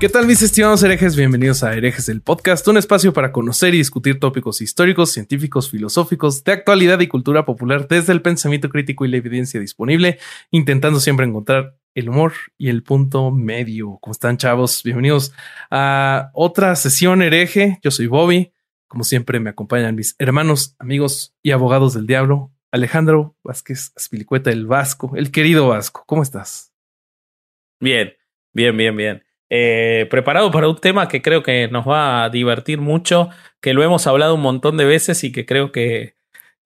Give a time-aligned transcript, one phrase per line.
[0.00, 1.16] ¿Qué tal mis estimados herejes?
[1.16, 6.44] Bienvenidos a Herejes el Podcast, un espacio para conocer y discutir tópicos históricos, científicos, filosóficos,
[6.44, 10.20] de actualidad y cultura popular desde el pensamiento crítico y la evidencia disponible,
[10.52, 13.98] intentando siempre encontrar el humor y el punto medio.
[14.00, 14.84] ¿Cómo están chavos?
[14.84, 15.34] Bienvenidos
[15.68, 17.80] a otra sesión hereje.
[17.82, 18.52] Yo soy Bobby.
[18.86, 24.64] Como siempre me acompañan mis hermanos, amigos y abogados del diablo, Alejandro Vázquez Aspilicueta, el
[24.64, 26.04] Vasco, el querido Vasco.
[26.06, 26.72] ¿Cómo estás?
[27.80, 28.12] Bien,
[28.52, 29.27] bien, bien, bien.
[29.50, 33.82] Eh, preparado para un tema que creo que nos va a divertir mucho, que lo
[33.82, 36.16] hemos hablado un montón de veces y que creo que,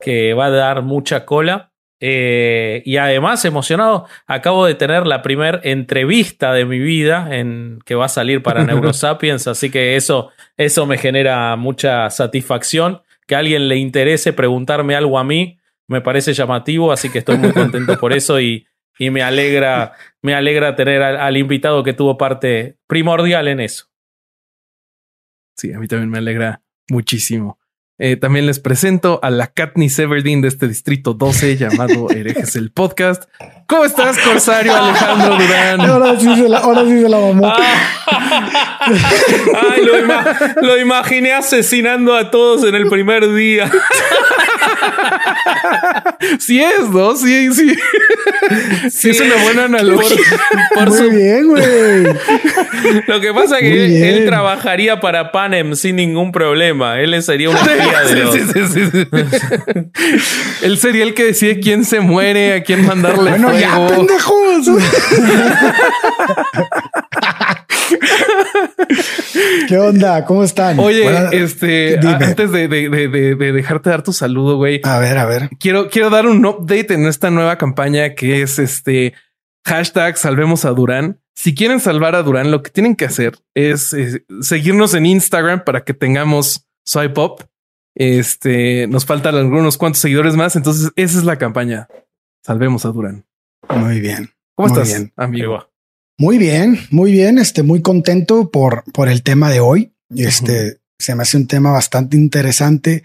[0.01, 1.73] que va a dar mucha cola.
[2.01, 7.95] Eh, y además, emocionado, acabo de tener la primera entrevista de mi vida en, que
[7.95, 13.03] va a salir para Neurosapiens, así que eso, eso me genera mucha satisfacción.
[13.29, 17.39] Que a alguien le interese preguntarme algo a mí, me parece llamativo, así que estoy
[17.39, 18.67] muy contento por eso y,
[18.98, 23.87] y me alegra, me alegra tener al, al, invitado que tuvo parte primordial en eso.
[25.57, 27.59] Sí, a mí también me alegra muchísimo.
[28.05, 32.73] Eh, también les presento a la Katniss Everdeen de este distrito 12 llamado Herejes el
[32.73, 33.25] Podcast.
[33.69, 35.81] ¿Cómo estás, Corsario Alejandro Durán?
[35.89, 37.53] Ahora sí se la, ahora sí se la mamó.
[38.81, 43.70] Ay, lo, ima lo imaginé asesinando a todos en el primer día.
[46.39, 47.17] sí es, ¿no?
[47.17, 47.75] Sí, sí.
[48.83, 50.17] Sí, sí es una buena analogía.
[50.75, 51.11] Por, por Muy su...
[51.11, 52.05] bien, güey.
[53.07, 57.01] Lo que pasa es que él trabajaría para Panem sin ningún problema.
[57.01, 58.35] Él sería una espía de los...
[58.35, 59.09] Sí, sí, sí,
[60.63, 63.61] él sería el que decide quién se muere, a quién mandarle bueno, fuego.
[63.61, 64.67] ya, pendejos.
[69.69, 70.25] ¿Qué onda?
[70.25, 70.79] ¿Cómo están?
[70.79, 72.25] Oye, bueno, este, dime.
[72.25, 74.80] antes de, de, de, de, dejarte dar tu saludo, güey.
[74.85, 75.51] A ver, a ver.
[75.58, 79.14] Quiero, quiero dar un update en esta nueva campaña que es este
[79.64, 81.20] hashtag salvemos a Durán.
[81.35, 85.64] Si quieren salvar a Durán, lo que tienen que hacer es eh, seguirnos en Instagram
[85.64, 87.48] para que tengamos swipe up.
[87.95, 90.57] Este nos faltan algunos cuantos seguidores más.
[90.57, 91.89] Entonces, esa es la campaña.
[92.45, 93.27] Salvemos a Durán.
[93.69, 94.30] Muy bien.
[94.55, 95.13] ¿Cómo muy estás, bien.
[95.17, 95.72] amigo?
[96.23, 97.37] Muy bien, muy bien.
[97.37, 99.93] Este, muy contento por, por el tema de hoy.
[100.15, 100.79] Este uh -huh.
[100.97, 103.03] se me hace un tema bastante interesante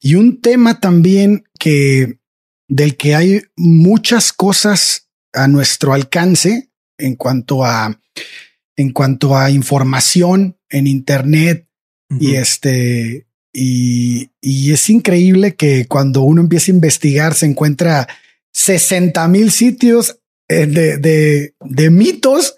[0.00, 2.20] y un tema también que
[2.66, 8.00] del que hay muchas cosas a nuestro alcance en cuanto a
[8.76, 11.68] en cuanto a información en internet
[12.08, 12.22] uh -huh.
[12.22, 18.08] y este y, y es increíble que cuando uno empieza a investigar se encuentra
[18.52, 22.54] 60 mil sitios de, de, de, mitos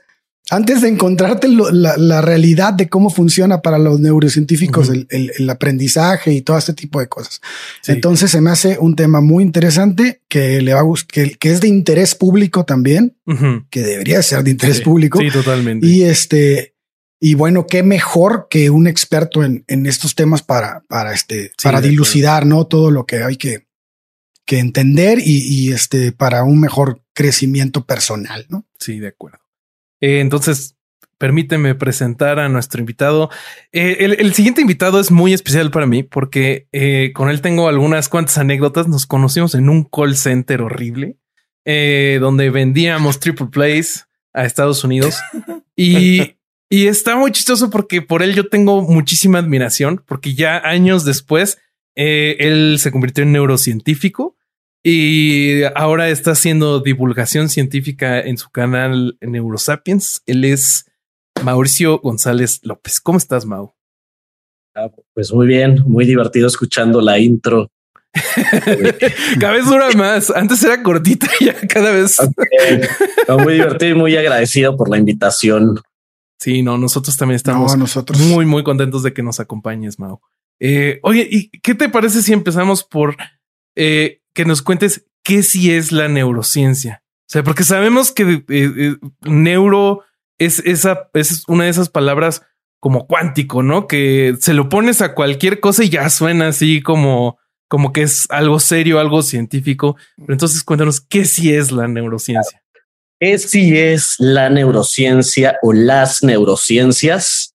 [0.50, 4.94] antes de encontrarte lo, la, la, realidad de cómo funciona para los neurocientíficos uh -huh.
[4.94, 7.40] el, el, el, aprendizaje y todo este tipo de cosas.
[7.82, 7.92] Sí.
[7.92, 11.60] Entonces se me hace un tema muy interesante que le va a que, que es
[11.60, 13.66] de interés público también, uh -huh.
[13.70, 14.82] que debería ser de interés sí.
[14.84, 15.18] público.
[15.18, 15.86] Sí, totalmente.
[15.86, 16.76] Y este,
[17.18, 21.52] y bueno, qué mejor que un experto en, en estos temas para, para este, sí,
[21.64, 22.66] para dilucidar, ¿no?
[22.66, 23.65] Todo lo que hay que,
[24.46, 28.64] que entender y, y, este para un mejor crecimiento personal, ¿no?
[28.78, 29.40] Sí, de acuerdo.
[30.00, 30.76] Eh, entonces,
[31.18, 33.30] permíteme presentar a nuestro invitado.
[33.72, 37.68] Eh, el, el, siguiente invitado es muy especial para mí porque eh, con él tengo
[37.68, 38.88] algunas cuantas anécdotas.
[38.88, 41.16] Nos conocimos en un call center horrible
[41.64, 45.18] eh, donde vendíamos triple plays a Estados Unidos
[45.76, 46.36] y,
[46.70, 51.58] y está muy chistoso porque por él yo tengo muchísima admiración porque ya años después
[51.96, 54.35] eh, él se convirtió en neurocientífico
[54.88, 60.22] y ahora está haciendo divulgación científica en su canal Neurosapiens.
[60.26, 60.86] Él es
[61.42, 63.00] Mauricio González López.
[63.00, 63.74] ¿Cómo estás, Mau?
[64.76, 67.68] Ah, pues muy bien, muy divertido escuchando la intro.
[69.40, 70.30] cada vez dura más.
[70.30, 72.20] Antes era cortita y ya cada vez.
[72.20, 72.82] Okay.
[73.26, 75.80] No, muy divertido y muy agradecido por la invitación.
[76.38, 78.20] Sí, no, nosotros también estamos no, nosotros.
[78.20, 80.20] muy, muy contentos de que nos acompañes, Mau.
[80.60, 83.16] Eh, oye, ¿y qué te parece si empezamos por
[83.74, 87.02] eh, que nos cuentes qué sí es la neurociencia?
[87.22, 90.04] O sea, porque sabemos que eh, eh, neuro
[90.38, 92.42] es esa, es una de esas palabras
[92.78, 93.88] como cuántico, ¿no?
[93.88, 98.26] Que se lo pones a cualquier cosa y ya suena así como, como que es
[98.30, 99.96] algo serio, algo científico.
[100.16, 102.62] Pero entonces cuéntanos qué sí es la neurociencia.
[103.18, 107.54] es si es la neurociencia o las neurociencias.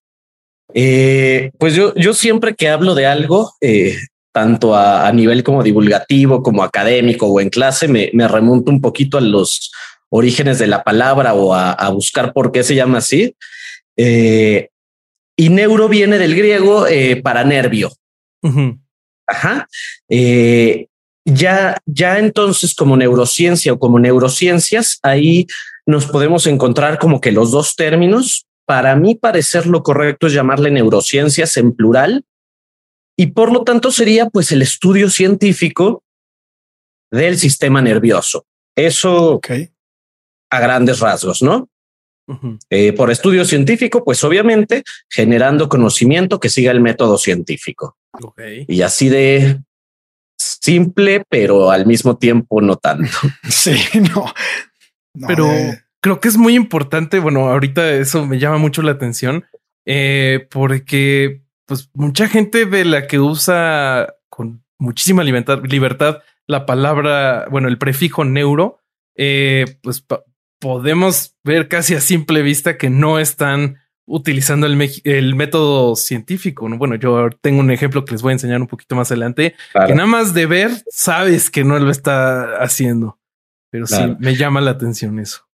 [0.74, 3.96] Eh, pues yo, yo siempre que hablo de algo, eh,
[4.32, 9.20] tanto a, nivel como divulgativo, como académico o en clase, me, remonto un poquito a
[9.20, 9.70] los
[10.08, 13.36] orígenes de la palabra o a, buscar por qué se llama así.
[13.96, 14.70] Eh,
[15.36, 16.86] y neuro viene del griego
[17.22, 17.92] para nervio.
[19.26, 19.68] Ajá.
[21.24, 25.46] ya, ya entonces como neurociencia o como neurociencias, ahí
[25.86, 30.70] nos podemos encontrar como que los dos términos, para mí parecer lo correcto es llamarle
[30.70, 32.24] neurociencias en plural
[33.16, 36.02] y por lo tanto sería pues el estudio científico
[37.10, 38.46] del sistema nervioso.
[38.76, 39.40] Eso
[40.50, 41.68] a grandes rasgos, ¿no?
[42.70, 47.96] Eh, por estudio científico, pues obviamente generando conocimiento que siga el método científico.
[48.68, 49.60] Y así de
[50.38, 53.10] simple, pero al mismo tiempo no tanto.
[53.48, 53.76] Sí,
[54.14, 54.32] no.
[55.26, 55.48] pero
[56.00, 57.18] creo que es muy importante.
[57.18, 59.44] Bueno, ahorita eso me llama mucho la atención
[59.86, 61.42] eh, porque
[61.72, 68.26] pues mucha gente de la que usa con muchísima libertad, la palabra, bueno, el prefijo
[68.26, 68.80] neuro,
[69.16, 70.04] eh, pues
[70.60, 76.68] podemos ver casi a simple vista que no están utilizando el, método científico.
[76.76, 79.54] Bueno, yo tengo un ejemplo que les voy a enseñar un poquito más adelante,
[79.86, 83.18] que nada más de ver sabes que no lo está haciendo,
[83.70, 85.48] pero sí me llama la atención eso.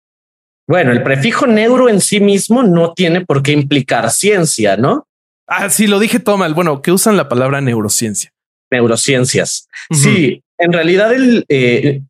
[0.66, 5.10] Bueno, el prefijo neuro en sí mismo no tiene por qué implicar ciencia, ¿no?
[5.48, 6.54] Ah, sí, lo dije todo mal.
[6.54, 8.32] Bueno, que usan la palabra neurociencia.
[8.72, 9.68] Neurociencias.
[9.92, 12.02] Sí, en realidad el, eh,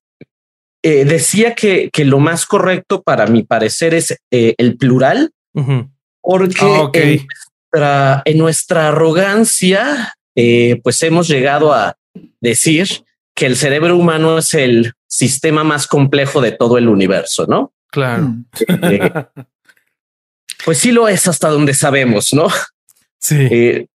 [0.82, 5.32] eh, decía que, que, lo más correcto para mi parecer es eh, el plural,
[6.22, 7.26] porque
[7.74, 10.16] ah, en, nuestra, arrogancia,
[10.84, 11.98] pues hemos llegado a
[12.40, 12.88] decir
[13.36, 17.74] que el cerebro humano es el sistema más complejo de todo el universo, ¿no?
[17.92, 18.34] Claro.
[20.64, 22.48] Pues sí lo es hasta donde sabemos, ¿no?
[23.25, 23.48] Sí.
[23.50, 23.88] Eh,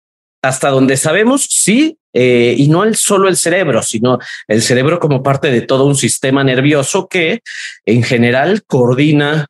[0.42, 5.22] hasta donde sabemos, sí, eh, y no el, solo el cerebro, sino el cerebro como
[5.22, 7.42] parte de todo un sistema nervioso que
[7.86, 9.48] en general coordina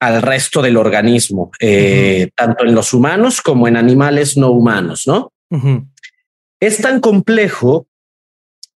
[0.00, 1.50] al resto del organismo,
[2.36, 5.32] tanto en los humanos como en animales no humanos, ¿no?
[6.60, 7.88] Es tan complejo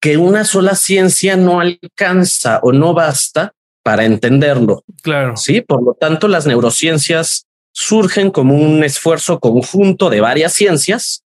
[0.02, 3.54] que una sola ciencia no alcanza o no basta
[3.84, 4.84] para entenderlo.
[5.00, 5.36] Claro.
[5.36, 11.24] Sí, por lo tanto, las neurociencias surgen como un esfuerzo conjunto de varias ciencias,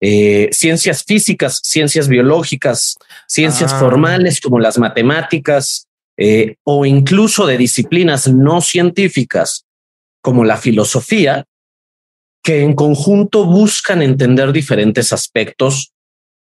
[0.00, 2.96] eh, ciencias físicas, ciencias biológicas,
[3.26, 3.78] ciencias ah.
[3.78, 5.86] formales como las matemáticas,
[6.16, 9.64] eh, o incluso de disciplinas no científicas
[10.22, 11.44] como la filosofía,
[12.42, 15.92] que en conjunto buscan entender diferentes aspectos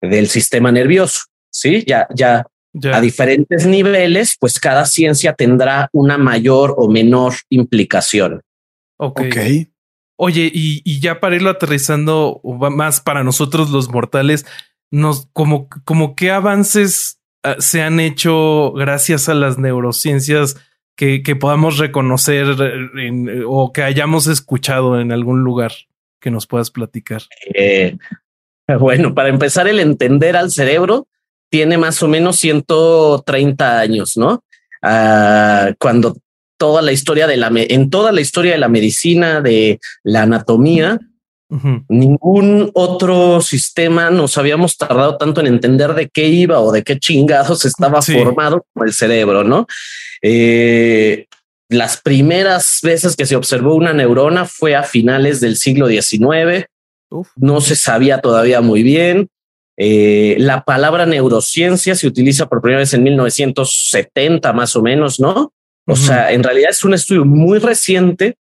[0.00, 1.22] del sistema nervioso.
[1.50, 2.46] Sí, ya, ya
[2.92, 8.42] a diferentes niveles, pues cada ciencia tendrá una mayor o menor implicación.
[8.98, 9.22] Ok.
[10.20, 14.46] Oye, y, ya para irlo aterrizando más para nosotros los mortales,
[14.90, 20.56] nos como, como qué avances ah, se han hecho gracias a las neurociencias
[20.96, 22.46] que, que podamos reconocer
[23.46, 25.72] o que hayamos escuchado en algún lugar
[26.20, 27.22] que nos puedas platicar.
[27.54, 27.96] Eh,
[28.80, 31.06] bueno, para empezar, el entender al cerebro
[31.48, 34.42] tiene más o menos 130 años, ¿no?
[34.82, 36.16] Ah, cuando
[36.58, 41.00] toda la historia de la, en toda la historia de la medicina, de la anatomía,
[41.88, 46.98] ningún otro sistema nos habíamos tardado tanto en entender de qué iba o de qué
[46.98, 49.66] chingados estaba formado como el cerebro, ¿no?
[50.20, 51.26] Eh,
[51.70, 56.66] las primeras veces que se observó una neurona fue a finales del siglo XIX.
[57.36, 59.28] No se sabía todavía muy bien.
[59.76, 65.52] Eh, la palabra neurociencia se utiliza por primera vez en 1970 más o menos, ¿no?
[65.88, 68.36] O sea, en realidad es un estudio muy reciente,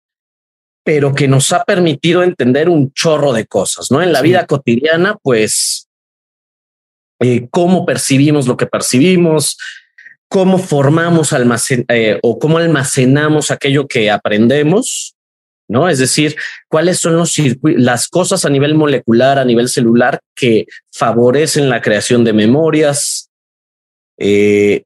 [0.84, 4.02] pero que nos ha permitido entender un chorro de cosas, ¿no?
[4.02, 5.88] En la vida cotidiana, pues,
[7.20, 9.56] eh, cómo percibimos lo que percibimos,
[10.28, 15.16] cómo formamos almacen eh, o cómo almacenamos aquello que aprendemos,
[15.68, 15.88] ¿no?
[15.88, 16.36] Es decir,
[16.68, 22.24] cuáles son los las cosas a nivel molecular, a nivel celular que favorecen la creación
[22.24, 23.30] de memorias,
[24.18, 24.84] eh,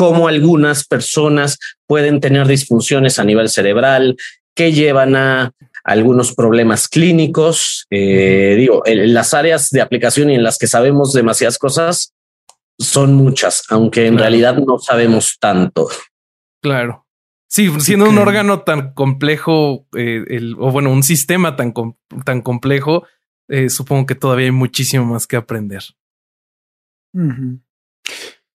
[0.00, 4.16] cómo algunas personas pueden tener disfunciones a nivel cerebral
[4.54, 5.52] que llevan a
[5.84, 7.86] algunos problemas clínicos.
[7.90, 12.14] Eh, digo, en las áreas de aplicación y en las que sabemos demasiadas cosas
[12.78, 15.90] son muchas, aunque en realidad no sabemos tanto.
[16.62, 17.06] Claro.
[17.46, 21.74] Sí, siendo un órgano tan complejo, eh, el, o bueno, un sistema tan,
[22.24, 23.04] tan complejo,
[23.48, 25.82] eh, supongo que todavía hay muchísimo más que aprender.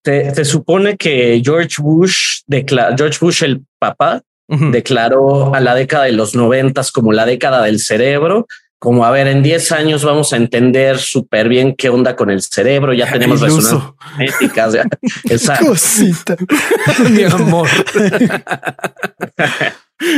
[0.06, 6.36] Se, supone que George Bush, George Bush, el papá, declaró a la década de los
[6.36, 8.46] noventas como la década del cerebro,
[8.78, 12.44] como a ver, en 10 años vamos a entender súper bien qué onda con el
[12.44, 14.78] cerebro, ya tenemos resonancias magnéticas.
[15.60, 16.38] Cosita,
[17.10, 17.68] mi amor.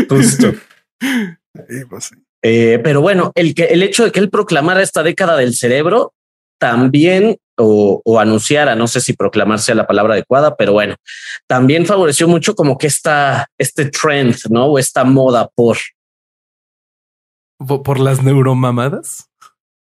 [0.10, 0.54] Justo.
[1.90, 2.12] Pues
[2.44, 6.14] eh, pero bueno, el que el hecho de que él proclamara esta década del cerebro
[6.58, 10.96] también o, o, anunciara, no sé si proclamarse la palabra adecuada, pero bueno,
[11.48, 14.68] también favoreció mucho como que esta, este trend, ¿no?
[14.68, 15.78] O esta moda por.
[17.58, 19.30] ¿Por las neuromamadas?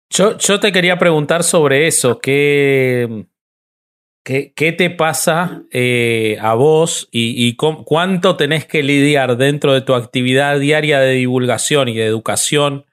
[0.10, 3.28] Yo, yo te quería preguntar sobre eso, ¿qué,
[4.26, 9.82] qué, qué te pasa eh, a vos y, y cuánto tenés que lidiar dentro de
[9.82, 12.86] tu actividad diaria de divulgación y de educación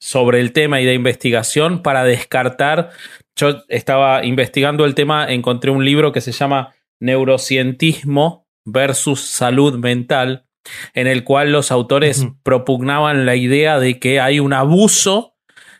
[0.00, 2.90] sobre el tema y de investigación para descartar.
[3.36, 10.46] Yo estaba investigando el tema, encontré un libro que se llama Neurocientismo versus Salud Mental,
[10.94, 15.36] en el cual los autores propugnaban la idea de que hay un abuso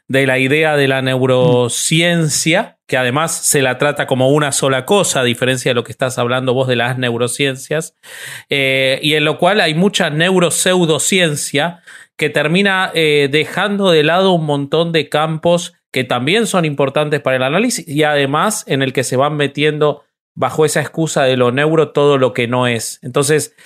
[0.08, 5.20] de la idea de la neurociencia, que además se la trata como una sola cosa,
[5.20, 7.94] a diferencia de lo que estás hablando vos de las neurociencias,
[8.48, 11.82] eh, y en lo cual hay mucha neuropseudociencia
[12.20, 17.36] que termina eh, dejando de lado un montón de campos que también son importantes para
[17.36, 21.50] el análisis y además en el que se van metiendo bajo esa excusa de lo
[21.50, 22.98] neuro todo lo que no es.
[23.00, 23.56] Entonces,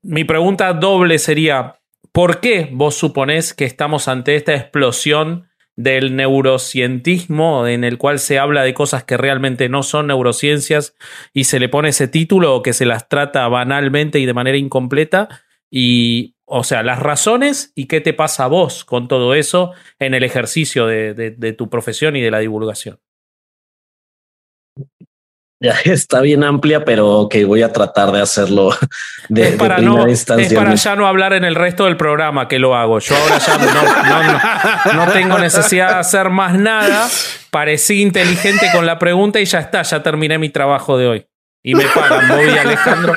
[0.00, 1.78] mi pregunta doble sería,
[2.10, 8.38] ¿por qué vos suponés que estamos ante esta explosión del neurocientismo en el cual se
[8.38, 10.96] habla de cosas que realmente no son neurociencias
[11.34, 14.56] y se le pone ese título o que se las trata banalmente y de manera
[14.56, 15.28] incompleta?
[15.70, 20.14] Y o sea, las razones y qué te pasa a vos con todo eso en
[20.14, 22.98] el ejercicio de, tu profesión y de la divulgación.
[25.60, 28.70] Ya está bien amplia, pero que voy a tratar de hacerlo
[29.28, 32.60] de, es para no, Es para ya no hablar en el resto del programa que
[32.60, 33.00] lo hago.
[33.00, 33.58] Yo ahora ya
[34.94, 37.08] no, no, tengo necesidad de hacer más nada.
[37.50, 41.26] Parecí inteligente con la pregunta y ya está, ya terminé mi trabajo de hoy.
[41.66, 43.16] Y me pagan, voy Alejandro.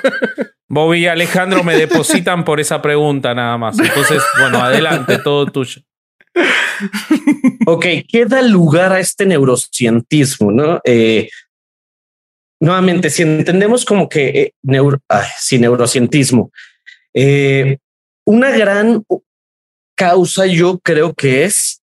[0.68, 3.78] Bobby y Alejandro me depositan por esa pregunta nada más.
[3.78, 5.84] Entonces, bueno, adelante, todo tuyo.
[7.68, 10.52] Ok, ¿qué da lugar a este neurocientismo?
[10.52, 10.82] ¿no?
[10.84, 11.30] Eh,
[12.60, 15.00] nuevamente, si entendemos como que eh, neuro,
[15.52, 16.52] neurocientismo,
[17.14, 17.78] eh,
[18.26, 19.04] una gran
[19.96, 21.84] causa yo creo que es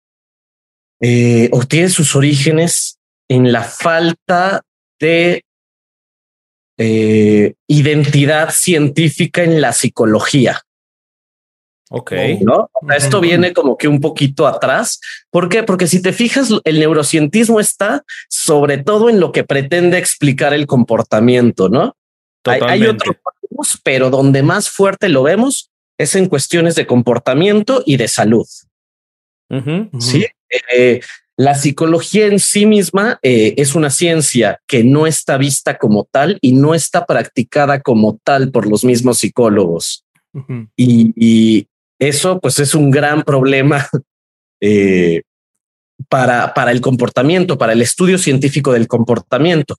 [1.52, 4.62] o tiene sus orígenes en la falta
[4.98, 5.44] de
[6.86, 10.62] eh, identidad científica en la psicología.
[11.90, 12.12] Ok.
[12.42, 12.70] ¿No?
[12.96, 15.00] Esto viene como que un poquito atrás.
[15.30, 15.64] ¿Por qué?
[15.64, 20.66] Porque si te fijas, el neurocientismo está sobre todo en lo que pretende explicar el
[20.66, 21.96] comportamiento, ¿no?
[22.46, 23.16] Hay, otros,
[23.84, 28.48] pero donde más fuerte lo vemos es en cuestiones de comportamiento y de salud.
[30.00, 30.26] Sí.
[30.76, 31.00] Eh,
[31.38, 36.38] la psicología en sí misma eh, es una ciencia que no está vista como tal
[36.42, 40.06] y no está practicada como tal por los mismos psicólogos.
[40.76, 41.68] y,
[42.00, 43.88] eso pues es un gran problema
[44.62, 45.22] eh,
[46.10, 49.78] para, para el comportamiento, para el estudio científico del comportamiento.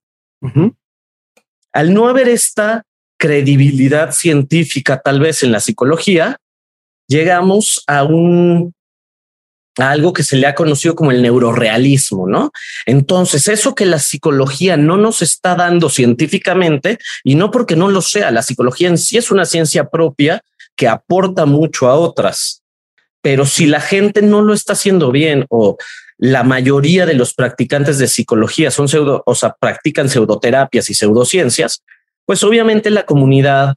[1.72, 2.84] Al no haber esta
[3.18, 6.38] credibilidad científica tal vez en la psicología,
[7.08, 8.72] llegamos a un
[9.78, 12.52] algo que se le ha conocido como el neurorealismo, ¿no?
[12.86, 18.02] Entonces, eso que la psicología no nos está dando científicamente, y no porque no lo
[18.02, 20.42] sea, la psicología en sí es una ciencia propia
[20.76, 22.62] que aporta mucho a otras,
[23.22, 25.76] pero si la gente no lo está haciendo bien o
[26.18, 31.82] la mayoría de los practicantes de psicología son pseudo, o sea, practican pseudoterapias y pseudociencias,
[32.26, 33.74] pues obviamente la comunidad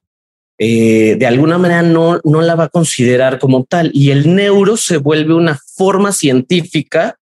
[0.59, 3.91] eh, de alguna manera no, no la va a considerar como tal.
[3.93, 7.17] Y el neuro se vuelve una forma científica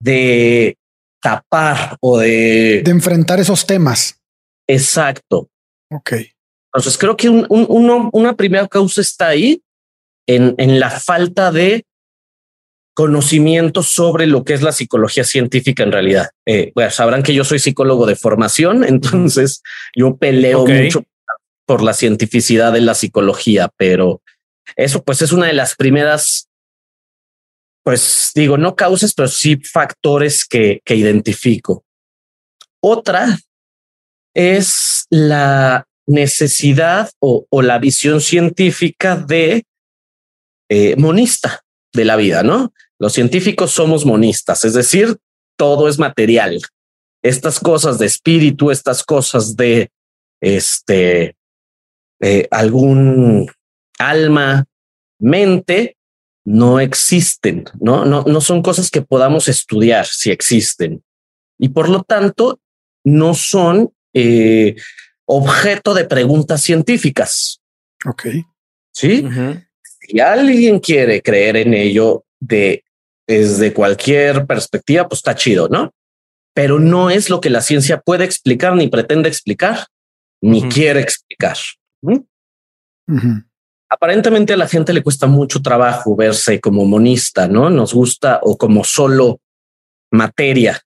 [0.00, 0.76] de
[1.22, 2.82] tapar o de...
[2.84, 4.20] De enfrentar esos temas.
[4.68, 5.48] Exacto.
[5.90, 6.12] Ok.
[6.74, 9.62] Entonces creo que un, uno, una primera causa está ahí
[10.26, 11.84] en, en la falta de
[12.94, 16.30] conocimiento sobre lo que es la psicología científica en realidad.
[16.46, 19.62] Eh, bueno, sabrán que yo soy psicólogo de formación, entonces
[19.94, 21.04] yo peleo mucho
[21.66, 24.22] por la cientificidad de la psicología, pero
[24.76, 26.48] eso pues es una de las primeras,
[27.84, 31.84] pues digo, no causas, pero sí factores que, que identifico.
[32.80, 33.38] Otra
[34.34, 39.64] es la necesidad o, la visión científica de
[40.68, 42.72] eh, monista de la vida, ¿no?
[42.98, 45.16] Los científicos somos monistas, es decir,
[45.58, 46.60] todo es material.
[47.22, 49.90] estas cosas de espíritu, estas cosas de
[50.40, 51.35] este
[52.20, 53.50] eh, algún
[53.98, 54.64] alma,
[55.18, 55.96] mente,
[56.44, 58.04] no existen, ¿no?
[58.04, 58.22] ¿no?
[58.22, 61.02] No son cosas que podamos estudiar si existen.
[61.58, 62.60] Y por lo tanto,
[63.04, 64.76] no son eh,
[65.26, 67.60] objeto de preguntas científicas.
[68.04, 68.26] Ok.
[68.92, 69.26] Sí.
[70.00, 72.84] Si alguien quiere creer en ello de
[73.26, 75.92] desde cualquier perspectiva, pues está chido, ¿no?
[76.54, 79.86] Pero no es lo que la ciencia puede explicar, ni pretende explicar,
[80.40, 81.56] ni quiere explicar.
[83.88, 87.70] Aparentemente a la gente le cuesta mucho trabajo verse como monista, ¿no?
[87.70, 89.40] Nos gusta o como solo
[90.10, 90.82] materia.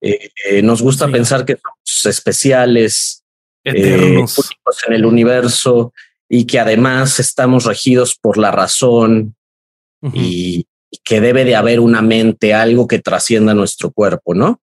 [0.00, 3.24] Eh, eh, nos gusta pensar que somos especiales,
[3.64, 4.24] eh,
[4.86, 5.92] en el universo
[6.28, 9.34] y que además estamos regidos por la razón
[10.12, 14.60] y, y que debe de haber una mente, algo que trascienda nuestro cuerpo, ¿no?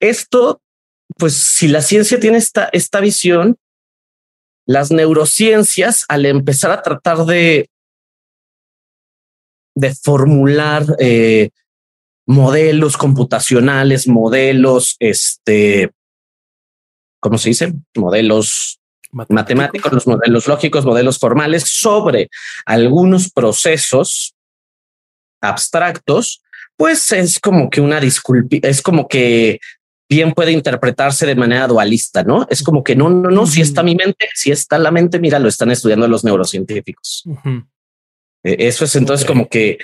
[0.00, 0.60] Esto,
[1.16, 3.56] pues si la ciencia tiene esta, esta visión,
[4.66, 7.70] las neurociencias, al empezar a tratar de,
[9.74, 11.50] de formular eh,
[12.26, 15.92] modelos computacionales, modelos, este,
[17.20, 17.72] ¿cómo se dice?
[17.94, 18.80] Modelos
[19.12, 22.28] matemáticos, los modelos lógicos, modelos formales sobre
[22.66, 24.34] algunos procesos
[25.40, 26.42] abstractos,
[26.76, 29.60] pues es como que una disculpa, es como que
[30.08, 32.46] bien puede interpretarse de manera dualista, ¿no?
[32.48, 35.38] Es como que no, no, no, si está mi mente, si está la mente, mira,
[35.38, 37.24] lo están estudiando los neurocientíficos.
[38.44, 39.78] E, eso es entonces como que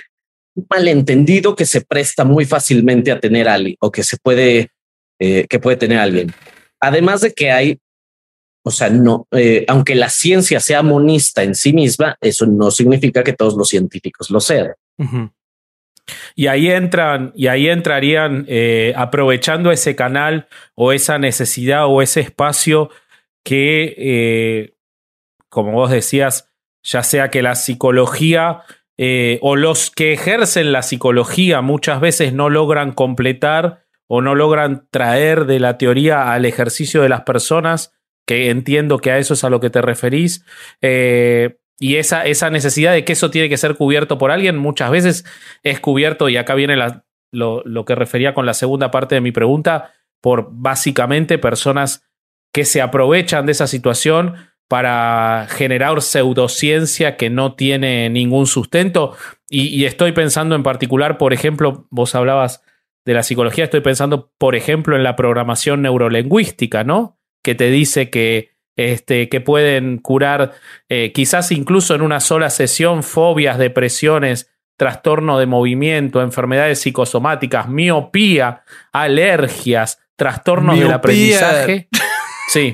[0.55, 4.71] un malentendido que se presta muy fácilmente a tener alguien o que se puede,
[5.19, 6.33] eh, que puede tener alguien.
[6.79, 7.79] Además de que hay,
[8.63, 13.23] o sea, no, eh, aunque la ciencia sea monista en sí misma, eso no significa
[13.23, 14.73] que todos los científicos lo sean.
[16.35, 22.21] Y ahí entran, y ahí entrarían eh, aprovechando ese canal o esa necesidad o ese
[22.21, 22.89] espacio
[23.43, 24.73] que, eh,
[25.49, 26.49] como vos decías,
[26.83, 28.63] ya sea que la psicología
[28.97, 34.87] eh, o los que ejercen la psicología muchas veces no logran completar o no logran
[34.91, 37.93] traer de la teoría al ejercicio de las personas,
[38.27, 40.45] que entiendo que a eso es a lo que te referís.
[41.83, 45.25] Y esa, esa necesidad de que eso tiene que ser cubierto por alguien muchas veces
[45.63, 46.77] es cubierto, y acá viene
[47.33, 49.91] lo, lo, que refería con la segunda parte de mi pregunta,
[50.21, 52.07] por básicamente personas
[52.53, 54.35] que se aprovechan de esa situación
[54.69, 59.17] para generar pseudociencia que no tiene ningún sustento.
[59.49, 62.63] Y estoy pensando en particular, por ejemplo, vos hablabas
[63.03, 67.19] de la psicología, estoy pensando, por ejemplo, en la programación neurolingüística, ¿no?
[67.43, 70.53] Que te dice que este, que pueden curar
[70.89, 78.63] eh, quizás incluso en una sola sesión fobias, depresiones, trastorno de movimiento, enfermedades psicosomáticas, miopía,
[78.91, 80.83] alergias, trastornos miopía.
[80.83, 81.87] del aprendizaje.
[82.49, 82.73] Sí.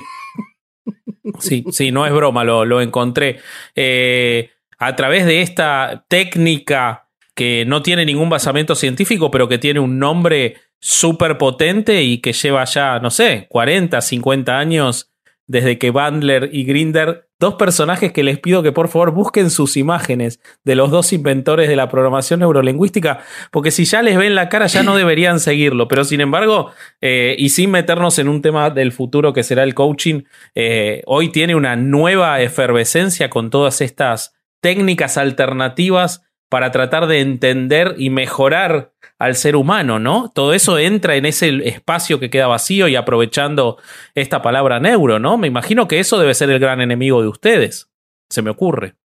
[1.40, 3.40] Sí, sí, no es broma, lo, lo encontré.
[3.76, 9.80] Eh, a través de esta técnica que no tiene ningún basamento científico, pero que tiene
[9.80, 15.09] un nombre súper potente y que lleva ya, no sé, 40, 50 años
[15.50, 19.78] desde que Bandler y Grinder, dos personajes que les pido que por favor busquen sus
[19.78, 24.48] imágenes de los dos inventores de la programación neurolingüística, porque si ya les ven la
[24.48, 26.70] cara ya no deberían seguirlo, pero sin embargo,
[27.02, 30.22] eh, y sin meternos en un tema del futuro que será el coaching,
[30.54, 37.96] eh, hoy tiene una nueva efervescencia con todas estas técnicas alternativas para tratar de entender
[37.98, 40.32] y mejorar al ser humano, ¿no?
[40.34, 43.78] Todo eso entra en ese espacio que queda vacío y aprovechando
[44.16, 45.38] esta palabra neuro, ¿no?
[45.38, 47.90] Me imagino que eso debe ser el gran enemigo de ustedes,
[48.30, 48.96] se me ocurre.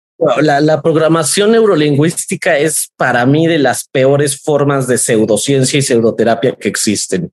[0.41, 6.53] La, la programación neurolingüística es para mí de las peores formas de pseudociencia y pseudoterapia
[6.53, 7.33] que existen.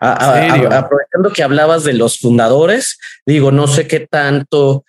[0.00, 4.84] A, a, a, aprovechando que hablabas de los fundadores, digo, no sé qué tanto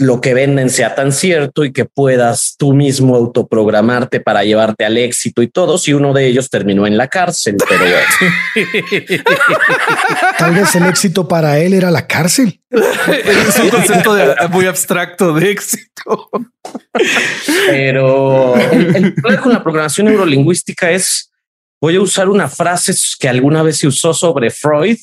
[0.00, 4.96] lo que venden sea tan cierto y que puedas tú mismo autoprogramarte para llevarte al
[4.96, 7.84] éxito y todo, si uno de ellos terminó en la cárcel, pero
[10.38, 12.60] tal vez el éxito para él era la cárcel.
[12.70, 16.30] es un concepto de, muy abstracto de éxito.
[17.66, 21.32] Pero el, el problema con la programación neurolingüística es,
[21.80, 24.98] voy a usar una frase que alguna vez se usó sobre Freud,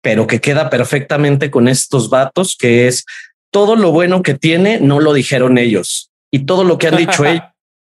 [0.00, 3.04] pero que queda perfectamente con estos vatos, que es
[3.56, 7.24] todo lo bueno que tiene no lo dijeron ellos y todo lo que han dicho
[7.24, 7.42] ellos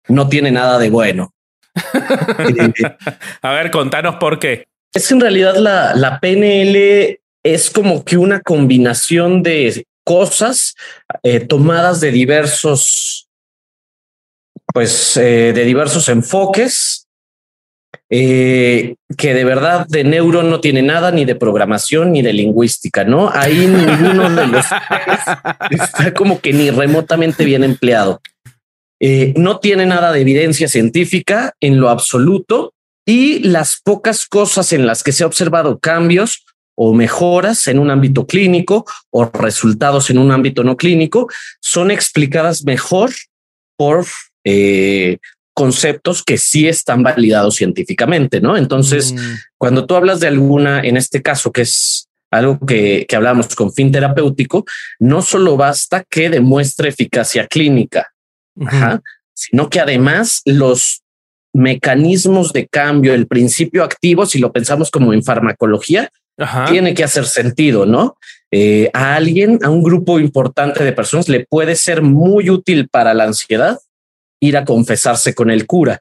[0.07, 1.33] no tiene nada de bueno.
[3.41, 4.67] A ver, contanos por qué.
[4.93, 10.75] Es que en realidad la, la PNL es como que una combinación de cosas
[11.23, 13.27] eh, tomadas de diversos,
[14.75, 17.06] pues eh, de diversos enfoques
[18.11, 23.05] eh, que de verdad de neuro no tiene nada, ni de programación, ni de lingüística,
[23.05, 23.31] ¿no?
[23.33, 24.67] Ahí ninguno de los
[25.71, 28.21] está como que ni remotamente bien empleado.
[29.01, 32.73] Eh, no tiene nada de evidencia científica en lo absoluto
[33.07, 36.45] y las pocas cosas en las que se ha observado cambios
[36.77, 41.29] o mejoras en un ámbito clínico o resultados en un ámbito no clínico
[41.61, 43.11] son explicadas mejor
[43.77, 44.07] por
[44.45, 45.19] eh,
[45.57, 48.59] conceptos que sí están validados científicamente, ¿no?
[48.59, 49.19] Entonces, mm.
[49.57, 53.73] cuando tú hablas de alguna, en este caso, que es algo que, que hablamos con
[53.73, 54.67] fin terapéutico,
[54.99, 58.13] no solo basta que demuestre eficacia clínica,
[59.33, 61.03] sino que además los
[61.55, 66.11] mecanismos de cambio, el principio activo, si lo pensamos como en farmacología,
[66.69, 68.19] tiene que hacer sentido, ¿no?
[68.51, 73.15] Eh, a alguien, a un grupo importante de personas, le puede ser muy útil para
[73.15, 73.79] la ansiedad
[74.41, 76.01] ir a confesarse con el cura,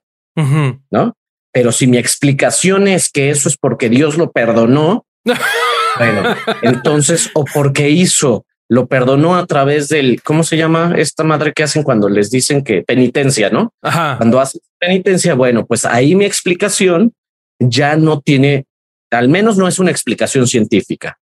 [0.91, 1.15] ¿no?
[1.51, 5.05] Pero si mi explicación es que eso es porque Dios lo perdonó,
[5.97, 11.53] bueno, entonces, o porque hizo, lo perdonó a través del, ¿cómo se llama esta madre
[11.53, 13.73] que hacen cuando les dicen que penitencia, ¿no?
[14.17, 17.13] Cuando hace penitencia, bueno, pues ahí mi explicación
[17.59, 18.65] ya no tiene,
[19.11, 21.17] al menos no es una explicación científica.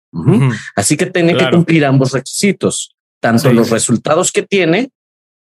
[0.74, 4.90] Así que tiene que cumplir ambos requisitos, tanto los resultados que tiene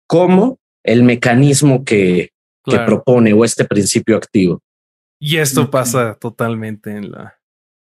[0.07, 2.31] como el mecanismo que,
[2.65, 4.61] que propone o este principio activo.
[5.19, 7.39] Y esto pasa totalmente en la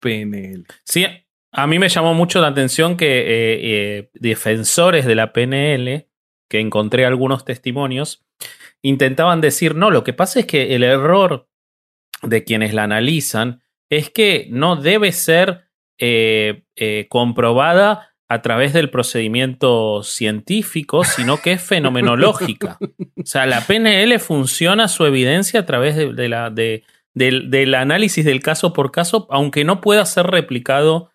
[0.01, 0.67] PNL.
[0.85, 1.07] Sí,
[1.51, 6.09] a mí me llamó mucho la atención que eh, eh, defensores de la PNL,
[6.49, 8.25] que encontré algunos testimonios,
[8.83, 11.49] intentaban decir, no, lo que pasa es que el error
[12.23, 16.65] de quienes la analizan es que no debe ser eh,
[17.09, 22.79] comprobada a través del procedimiento científico, sino que es fenomenológica.
[22.81, 28.73] O sea, la PNL funciona su evidencia a través de, la, del, análisis del caso
[28.73, 31.11] por caso, aunque no pueda ser replicado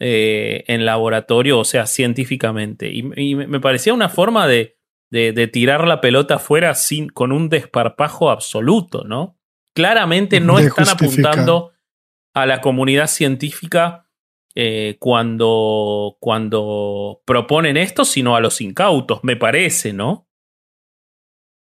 [0.00, 2.90] eh, en laboratorio, o sea, científicamente.
[2.90, 4.78] Y, me parecía una forma de,
[5.10, 9.38] de, tirar la pelota afuera sin, con un desparpajo absoluto, ¿no?
[9.74, 11.72] Claramente no están apuntando
[12.34, 14.06] a la comunidad científica
[14.54, 20.26] eh, cuando, cuando proponen esto, sino a los incautos, me parece, ¿no?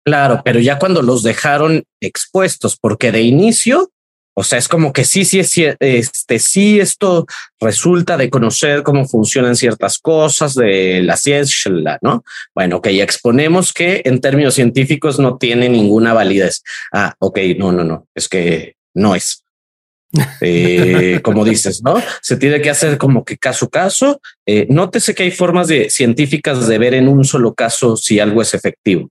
[0.06, 3.90] Claro, pero ya cuando los dejaron expuestos, porque de inicio,
[4.38, 7.26] o sea, es como que sí, sí, sí, este, sí, esto
[7.60, 11.72] resulta de conocer cómo funcionan ciertas cosas de la ciencia,
[12.02, 12.24] ¿no?
[12.54, 16.64] Bueno, ok, exponemos que en términos científicos no tiene ninguna validez.
[16.92, 19.45] Ah, ok, no, no, no, es que no es.
[20.42, 21.96] Eh, como dices, ¿no?
[22.22, 24.22] Se tiene que hacer como que caso a caso.
[24.46, 28.42] Eh, nótese que hay formas de, científicas de ver en un solo caso si algo
[28.42, 29.10] es efectivo.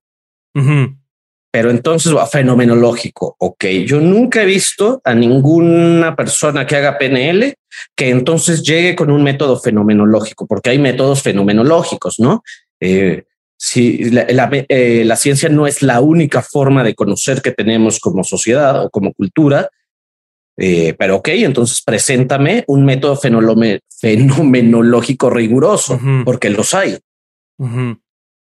[1.51, 3.37] Pero entonces va fenomenológico.
[3.39, 7.55] Ok, yo nunca he visto a ninguna persona que haga PNL
[7.97, 12.43] que entonces llegue con un método fenomenológico, porque hay métodos fenomenológicos, ¿no?
[12.81, 13.25] Eh,
[13.57, 14.27] si la,
[14.69, 18.91] eh, la, ciencia no es la única forma de conocer que tenemos como sociedad o
[18.91, 19.71] como cultura,
[20.57, 26.99] eh, pero ok, entonces preséntame un método fenomenológico riguroso, porque los hay.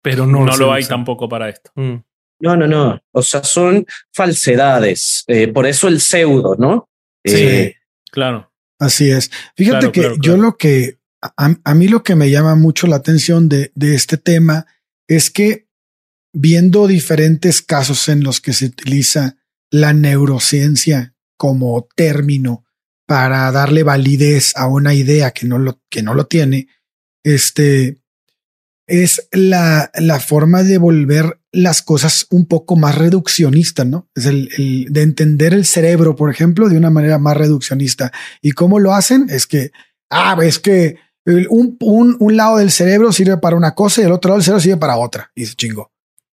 [0.03, 1.71] Pero no, no lo hay tampoco para esto.
[1.75, 1.97] Mm.
[2.39, 3.01] No, no, no.
[3.13, 5.25] O sea, son falsedades.
[5.27, 6.89] Eh, por eso el pseudo, ¿no?
[7.25, 7.77] Sí, eh,
[8.11, 8.53] claro.
[8.79, 9.31] Así es.
[9.57, 13.73] Fíjate que yo lo que a, mí lo que me llama mucho la atención de,
[13.75, 14.67] de este tema
[15.09, 15.67] es que
[16.33, 19.39] viendo diferentes casos en los que se utiliza
[19.71, 22.65] la neurociencia como término
[23.07, 26.69] para darle validez a una idea que no lo, que no lo tiene,
[27.25, 27.99] este
[28.89, 34.09] es la, la forma de volver las cosas un poco más reduccionista, ¿no?
[34.15, 38.13] Es el, de entender el cerebro, por ejemplo, de una manera más reduccionista.
[38.43, 39.27] ¿Y cómo lo hacen?
[39.29, 39.73] Es que,
[40.11, 44.13] ah, es que un, un, un, lado del cerebro sirve para una cosa y el
[44.13, 45.33] otro lado del cerebro sirve para otra.
[45.35, 45.91] Y se chingo.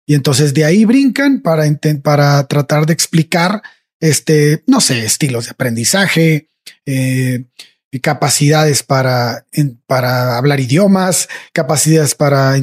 [0.07, 1.65] Y entonces de ahí brincan para,
[2.03, 3.63] para tratar de explicar
[4.01, 6.49] este, no sé, estilos de aprendizaje,
[6.87, 7.45] eh,
[8.03, 9.45] capacidades para,
[9.87, 12.55] para hablar idiomas, capacidades para,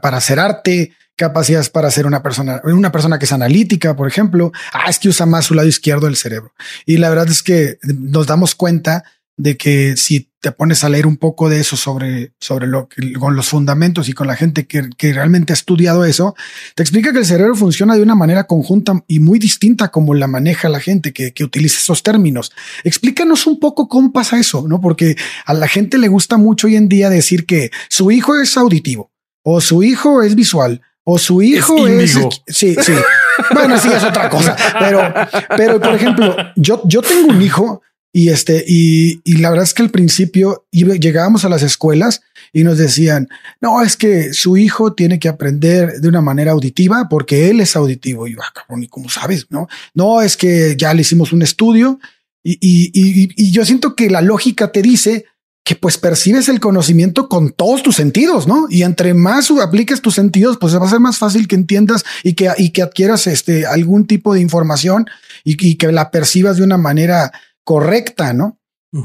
[0.00, 4.52] para, hacer arte, capacidades para ser una persona, una persona que es analítica, por ejemplo.
[4.72, 6.52] Ah, es que usa más su lado izquierdo del cerebro.
[6.86, 9.04] Y la verdad es que nos damos cuenta
[9.40, 13.12] de que si te pones a leer un poco de eso sobre, sobre lo que,
[13.14, 16.34] con los fundamentos y con la gente que, que, realmente ha estudiado eso,
[16.74, 20.26] te explica que el cerebro funciona de una manera conjunta y muy distinta como la
[20.26, 22.52] maneja la gente que, que utiliza esos términos.
[22.84, 24.80] Explícanos un poco cómo pasa eso, ¿no?
[24.80, 28.56] Porque a la gente le gusta mucho hoy en día decir que su hijo es
[28.58, 29.10] auditivo
[29.42, 32.12] o su hijo es visual o su hijo es,
[32.46, 32.92] sí, sí.
[33.54, 35.12] Bueno, sí es otra cosa, pero,
[35.56, 37.80] pero por ejemplo, yo, yo tengo un hijo
[38.12, 42.64] y este, y, y la verdad es que al principio llegábamos a las escuelas y
[42.64, 43.28] nos decían,
[43.60, 47.76] no, es que su hijo tiene que aprender de una manera auditiva porque él es
[47.76, 48.26] auditivo.
[48.26, 49.46] Y yo, ah, cabrón, ¿y cómo sabes?
[49.50, 52.00] No, no, es que ya le hicimos un estudio
[52.42, 55.26] y, y, y, y yo siento que la lógica te dice
[55.70, 58.66] que pues percibes el conocimiento con todos tus sentidos, ¿no?
[58.70, 62.32] Y entre más apliques tus sentidos, pues va a ser más fácil que entiendas y
[62.32, 65.06] que, y que adquieras este, algún tipo de información
[65.44, 67.32] y, que la percibas de una manera
[67.64, 68.58] correcta, ¿no?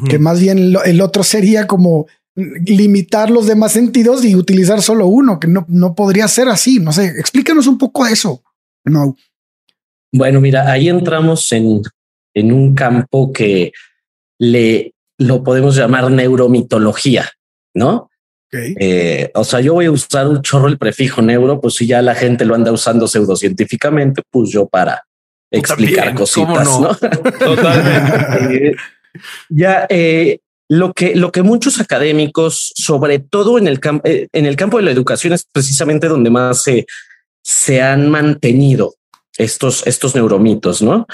[0.10, 5.40] Que más bien el otro sería como limitar los demás sentidos y utilizar solo uno,
[5.40, 6.80] que no, no podría ser así.
[6.80, 8.42] No sé, explícanos un poco eso.
[8.84, 9.16] No.
[10.12, 11.82] Bueno, mira, ahí entramos en,
[12.34, 13.74] en un campo que
[14.40, 17.30] le lo podemos llamar neuromitología,
[17.74, 18.10] ¿no?
[18.52, 22.02] Eh, o sea, yo voy a usar un chorro el prefijo neuro, pues si ya
[22.02, 25.04] la gente lo anda usando pseudocientíficamente, pues yo para
[25.58, 26.96] explicar cositas, no?
[26.96, 28.68] Totalmente.
[28.68, 28.76] Eh,
[29.50, 34.56] ya eh, lo que lo que muchos académicos, sobre todo en el campo en el
[34.56, 36.86] campo de la educación, es precisamente donde más se,
[37.44, 38.96] se han mantenido
[39.38, 41.06] estos estos neuromitos, ¿no?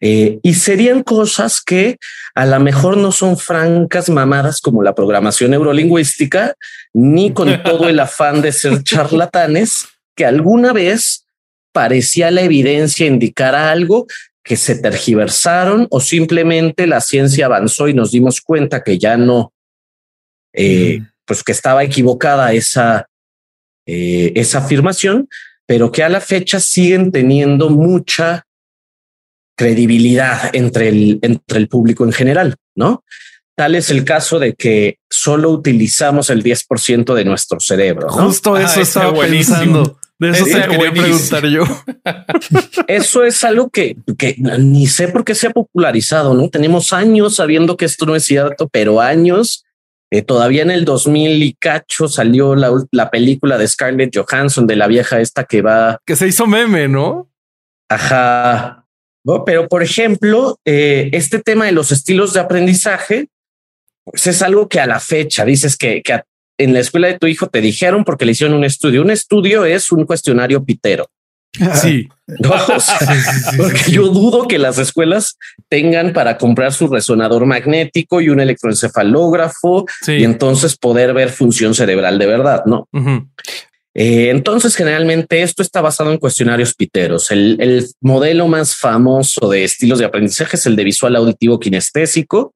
[0.00, 1.98] Eh, y serían cosas que
[2.34, 6.54] a lo mejor no son francas mamadas como la programación neurolingüística,
[6.92, 11.27] ni con todo el afán de ser charlatanes, que alguna vez
[11.78, 14.08] parecía la evidencia indicar algo
[14.42, 19.52] que se tergiversaron o simplemente la ciencia avanzó y nos dimos cuenta que ya no,
[20.52, 23.06] eh, pues que estaba equivocada esa,
[23.86, 25.28] eh, esa afirmación,
[25.66, 28.44] pero que a la fecha siguen teniendo mucha
[29.56, 33.04] credibilidad entre el, entre el público en general, ¿no?
[33.54, 38.08] Tal es el caso de que solo utilizamos el 10% de nuestro cerebro.
[38.08, 39.96] Justo eso estaba pensando.
[40.18, 41.64] De eso te quería preguntar yo.
[42.88, 46.48] Eso es algo que, que, ni sé por qué se ha popularizado, ¿no?
[46.50, 49.64] Tenemos años sabiendo que esto no es cierto, pero años.
[50.10, 54.74] Eh, todavía en el 2000 y cacho salió la, la película de Scarlett Johansson de
[54.74, 56.00] la vieja esta que va...
[56.06, 57.30] Que se hizo meme, ¿no?
[57.90, 58.86] Ajá.
[59.44, 63.28] Pero, por ejemplo, eh, este tema de los estilos de aprendizaje,
[64.04, 66.02] pues es algo que a la fecha dices que,
[66.58, 69.02] en la escuela de tu hijo te dijeron porque le hicieron un estudio.
[69.02, 71.08] Un estudio es un cuestionario pitero.
[71.80, 72.08] Sí.
[73.56, 79.86] porque yo dudo que las escuelas tengan para comprar su resonador magnético y un electroencefalógrafo
[80.06, 82.86] y entonces poder ver función cerebral de verdad, ¿no?
[83.94, 87.30] Eh, entonces, generalmente esto está basado en cuestionarios piteros.
[87.30, 92.54] El, modelo más famoso de estilos de aprendizaje es el de visual auditivo kinestésico,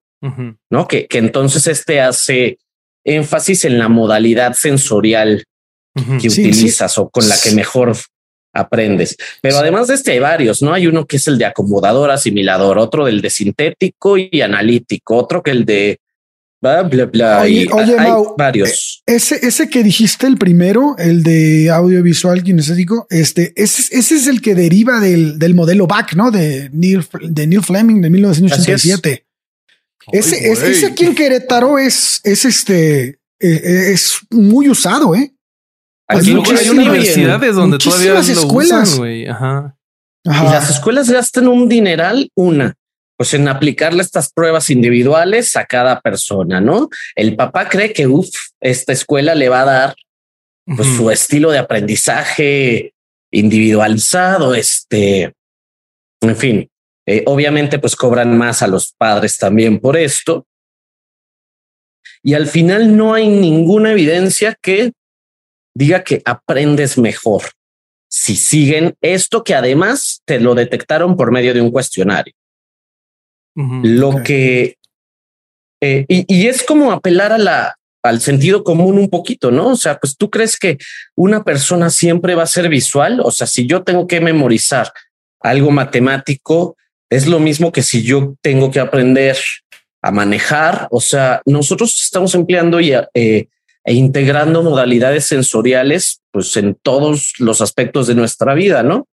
[0.69, 0.87] ¿no?
[0.87, 2.59] Que, que, entonces este hace
[3.03, 5.43] énfasis en la modalidad sensorial
[6.19, 7.95] que utilizas o con la que mejor
[8.53, 9.15] aprendes.
[9.41, 10.73] Pero además de este hay varios, ¿no?
[10.73, 15.43] Hay uno que es el de acomodador asimilador, otro del de sintético y analítico, otro
[15.43, 15.99] que el de
[17.41, 17.67] Oye,
[18.37, 19.03] varios.
[19.05, 24.27] Eh, ese, ese que dijiste, el primero, el de audiovisual kinestésico, este, ese, ese es
[24.27, 26.31] el que deriva del, del modelo BAC, ¿no?
[26.31, 29.25] De Neil, de Neil Fleming de 1987.
[30.11, 35.33] Ese, es, ese aquí en Querétaro es, es este, eh, eh, es muy usado, ¿eh?
[36.07, 38.93] Aquí hay universidades donde todavía lo escuelas.
[38.99, 39.77] Usan, Ajá.
[40.25, 40.45] Ajá.
[40.45, 42.75] Y las escuelas gastan un dineral, una
[43.17, 46.89] pues en aplicarle estas pruebas individuales a cada persona, ¿no?
[47.15, 49.95] El papá cree que, uff, esta escuela le va a dar
[50.65, 52.93] pues, su estilo de aprendizaje
[53.31, 55.33] individualizado, este,
[56.21, 56.69] en fin,
[57.05, 60.45] eh, obviamente pues cobran más a los padres también por esto.
[62.21, 64.93] Y al final no hay ninguna evidencia que
[65.75, 67.43] diga que aprendes mejor
[68.09, 72.33] si siguen esto que además te lo detectaron por medio de un cuestionario
[73.55, 74.77] lo que
[75.81, 79.69] eh, y, es como apelar a la al sentido común un poquito, ¿no?
[79.69, 80.77] O sea, pues tú crees que
[81.15, 83.21] una persona siempre va a ser visual.
[83.23, 84.91] O sea, si yo tengo que memorizar
[85.39, 86.75] algo matemático,
[87.13, 89.37] es lo mismo que si yo tengo que aprender
[90.01, 90.87] a manejar.
[90.91, 93.47] O sea, nosotros estamos empleando y eh,
[93.85, 99.07] e integrando modalidades sensoriales, pues en todos los aspectos de nuestra vida, ¿no?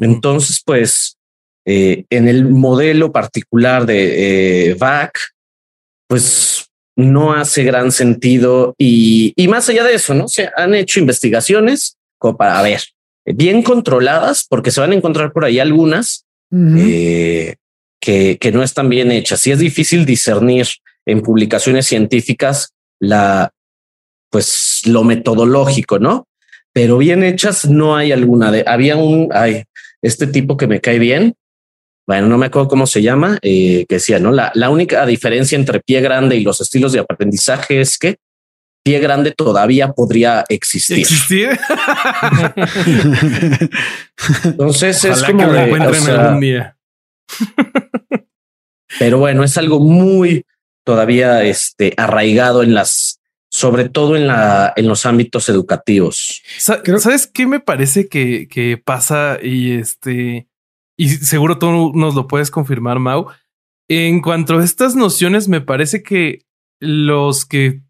[0.00, 1.16] Entonces, pues
[1.64, 5.18] eh, en el modelo particular de eh, VAC,
[6.08, 8.74] pues no hace gran sentido.
[8.78, 10.28] Y, más allá de eso, ¿no?
[10.28, 12.82] Se han hecho investigaciones como para ver,
[13.24, 17.56] bien controladas, porque se van a encontrar por ahí algunas eh,
[18.00, 19.46] que, que no están bien hechas.
[19.46, 20.66] Y es difícil discernir
[21.04, 23.52] en publicaciones científicas la,
[24.30, 26.26] pues lo metodológico, ¿no?
[26.76, 28.62] pero bien hechas no hay alguna de.
[28.66, 29.62] Había un, ay,
[30.02, 31.32] este tipo que me cae bien.
[32.06, 34.30] Bueno, no me acuerdo cómo se llama, eh, que decía, ¿no?
[34.30, 38.16] La, la única diferencia entre pie grande y los estilos de aprendizaje es que
[38.86, 40.98] pie grande todavía podría existir.
[40.98, 41.58] ¿Existir?
[44.44, 46.76] Entonces es como que lo o encuentren sea, algún día.
[49.00, 50.44] pero bueno, es algo muy
[50.84, 53.20] todavía este arraigado en las,
[53.50, 56.42] sobre todo en la, en los ámbitos educativos.
[56.58, 59.38] Sa- Creo- ¿Sabes qué me parece que, que pasa?
[59.42, 60.46] Y este,
[60.96, 63.26] y seguro tú nos lo puedes confirmar, Mau.
[63.88, 66.42] En cuanto a estas nociones, me parece que
[66.80, 67.80] los que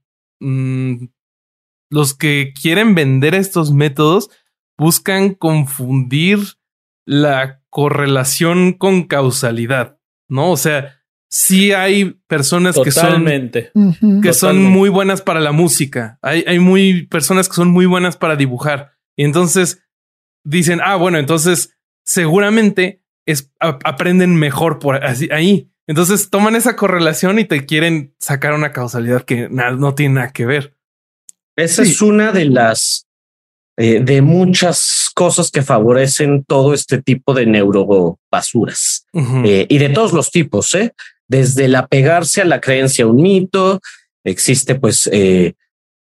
[0.41, 1.07] mm,
[1.91, 4.29] los que quieren vender estos métodos
[4.79, 6.39] buscan confundir
[7.07, 10.51] la correlación con causalidad, ¿no?
[10.51, 10.97] O sea,
[11.31, 13.71] sí hay personas que son Totalmente.
[14.23, 16.19] Que son muy buenas para la música.
[16.23, 18.93] Hay, hay muy personas que son muy buenas para dibujar.
[19.17, 19.83] Y entonces
[20.45, 25.71] dicen, ah, bueno, entonces seguramente es, a- aprenden mejor por así, ahí.
[25.87, 30.47] Entonces toman esa correlación y te quieren sacar una causalidad que no tiene nada que
[30.47, 30.75] ver.
[31.57, 31.93] Esa Sí.
[31.93, 33.07] es una de las
[33.79, 39.07] eh, de muchas cosas que favorecen todo este tipo de neurobasuras
[39.45, 40.95] eh, y de todos los tipos, ¿eh?
[41.29, 43.81] desde el apegarse a la creencia a un mito,
[44.25, 45.55] existe pues eh,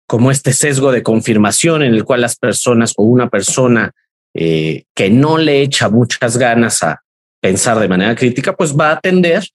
[0.06, 3.92] como este sesgo de confirmación en el cual las personas o una persona
[4.34, 7.02] eh, que no le echa muchas ganas a
[7.42, 9.46] pensar de manera crítica, pues va a tender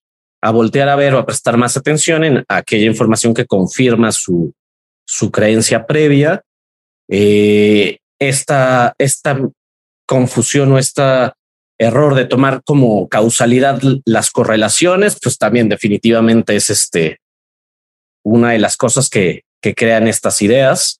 [0.44, 4.54] a voltear a ver o a prestar más atención en aquella información que confirma su,
[5.08, 6.44] su creencia previa.
[7.10, 9.40] Eh, esta, esta
[10.06, 11.38] confusión o esta
[11.78, 17.22] error de tomar como causalidad las correlaciones, pues también definitivamente es este
[18.26, 21.00] una de las cosas que, que crean estas ideas.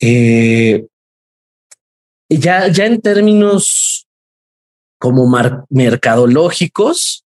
[0.00, 0.86] Eh,
[2.28, 4.06] ya, ya en términos
[4.98, 5.26] como
[5.70, 7.25] mercadológicos,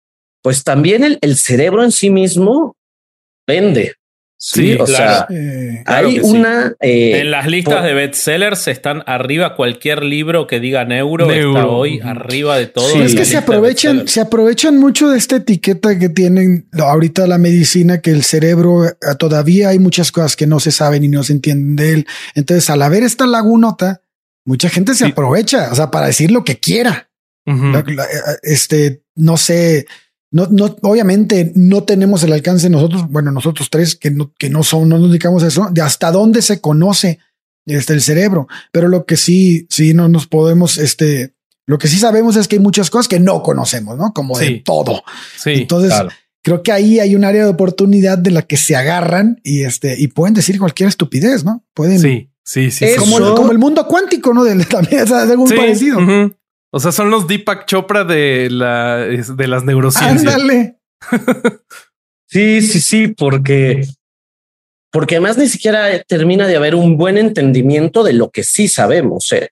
[0.48, 2.78] pues también el, el cerebro en sí mismo
[3.46, 3.96] vende.
[4.40, 5.26] Sí, Sí, o claro.
[5.28, 6.20] sea, Eh, Claro hay sí.
[6.24, 11.26] una eh, En las listas por- de bestsellers están arriba cualquier libro que diga neuro,
[11.28, 11.58] Neuro.
[11.60, 12.88] está hoy arriba de todo.
[12.90, 17.38] Sí, es que se aprovechan, se aprovechan mucho de esta etiqueta que tienen ahorita la
[17.40, 21.24] medicina, que el cerebro eh, todavía hay muchas cosas que no se saben y no
[21.24, 22.08] se entienden de él.
[22.36, 24.02] Entonces, al haber esta lagunota,
[24.46, 25.12] mucha gente se Sí.
[25.12, 27.10] aprovecha, o sea, para decir lo que quiera.
[27.48, 27.66] Ujú.
[27.72, 29.88] La- la- eh, este, no sé,
[30.32, 34.63] no, no, obviamente no tenemos el alcance nosotros, bueno, nosotros tres que no, que no
[34.63, 37.20] son, no nos dedicamos a eso, de hasta dónde se conoce
[37.66, 41.34] este, el cerebro, pero lo que sí, sí no nos podemos, este,
[41.66, 44.13] lo que sí sabemos es que hay muchas cosas que no conocemos, ¿no?
[44.13, 45.04] Como de todo.
[45.38, 45.52] Sí.
[45.52, 46.10] Entonces, claro.
[46.42, 49.96] creo que ahí hay un área de oportunidad de la que se agarran y este,
[50.00, 51.66] y pueden decir cualquier estupidez, ¿no?
[51.74, 52.86] Pueden, sí, sí, sí.
[52.98, 54.44] Como, como el mundo cuántico, ¿no?
[54.46, 56.00] Del- también es algo Sí, parecido.
[56.78, 60.36] O sea, son los Deepak Chopra de la de las neurociencias.
[60.36, 60.78] Ándale.
[62.30, 63.88] Sí, sí, sí, porque,
[64.92, 69.32] porque además ni siquiera termina de haber un buen entendimiento de lo que sí sabemos.
[69.32, 69.52] ¿eh?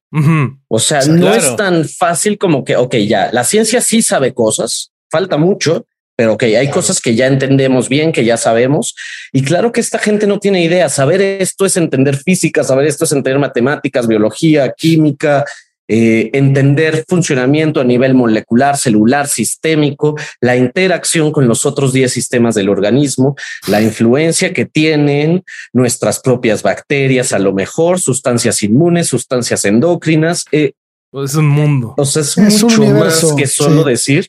[0.68, 4.92] O sea, no es tan fácil como que, ok, ya, la ciencia sí sabe cosas,
[5.10, 8.94] falta mucho, pero ok, hay cosas que ya entendemos bien, que ya sabemos.
[9.32, 10.90] Y claro que esta gente no tiene idea.
[10.90, 15.46] Saber esto es entender física, saber esto es entender matemáticas, biología, química,
[15.88, 22.56] eh, entender funcionamiento a nivel molecular, celular, sistémico, la interacción con los otros 10 sistemas
[22.56, 23.36] del organismo,
[23.68, 25.44] la influencia que tienen
[25.74, 30.46] nuestras propias bacterias, a lo mejor sustancias inmunes, sustancias endocrinas.
[30.52, 30.74] eh,
[31.14, 31.94] Es un mundo.
[31.98, 33.90] o sea, es, mucho universo, más que solo sí.
[33.90, 34.28] decir,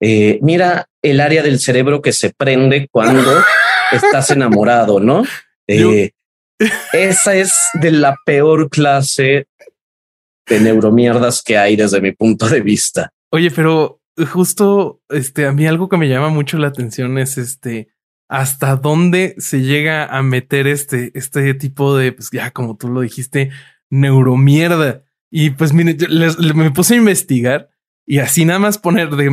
[0.00, 3.30] eh, mira el área del cerebro que se prende cuando
[3.92, 5.24] estás enamorado, ¿no?
[5.66, 6.10] Eh,
[6.92, 9.46] esa es de la peor clase
[10.46, 13.10] de neuromierdas que hay desde mi punto de vista.
[13.30, 14.00] Oye, pero
[14.30, 17.88] justo este a mí algo que me llama mucho la atención es este
[18.28, 23.00] hasta dónde se llega a meter este este tipo de pues ya como tú lo
[23.02, 23.50] dijiste
[23.90, 27.70] neuromierda y pues mire les- le- me puse a investigar
[28.06, 29.30] y así nada más poner de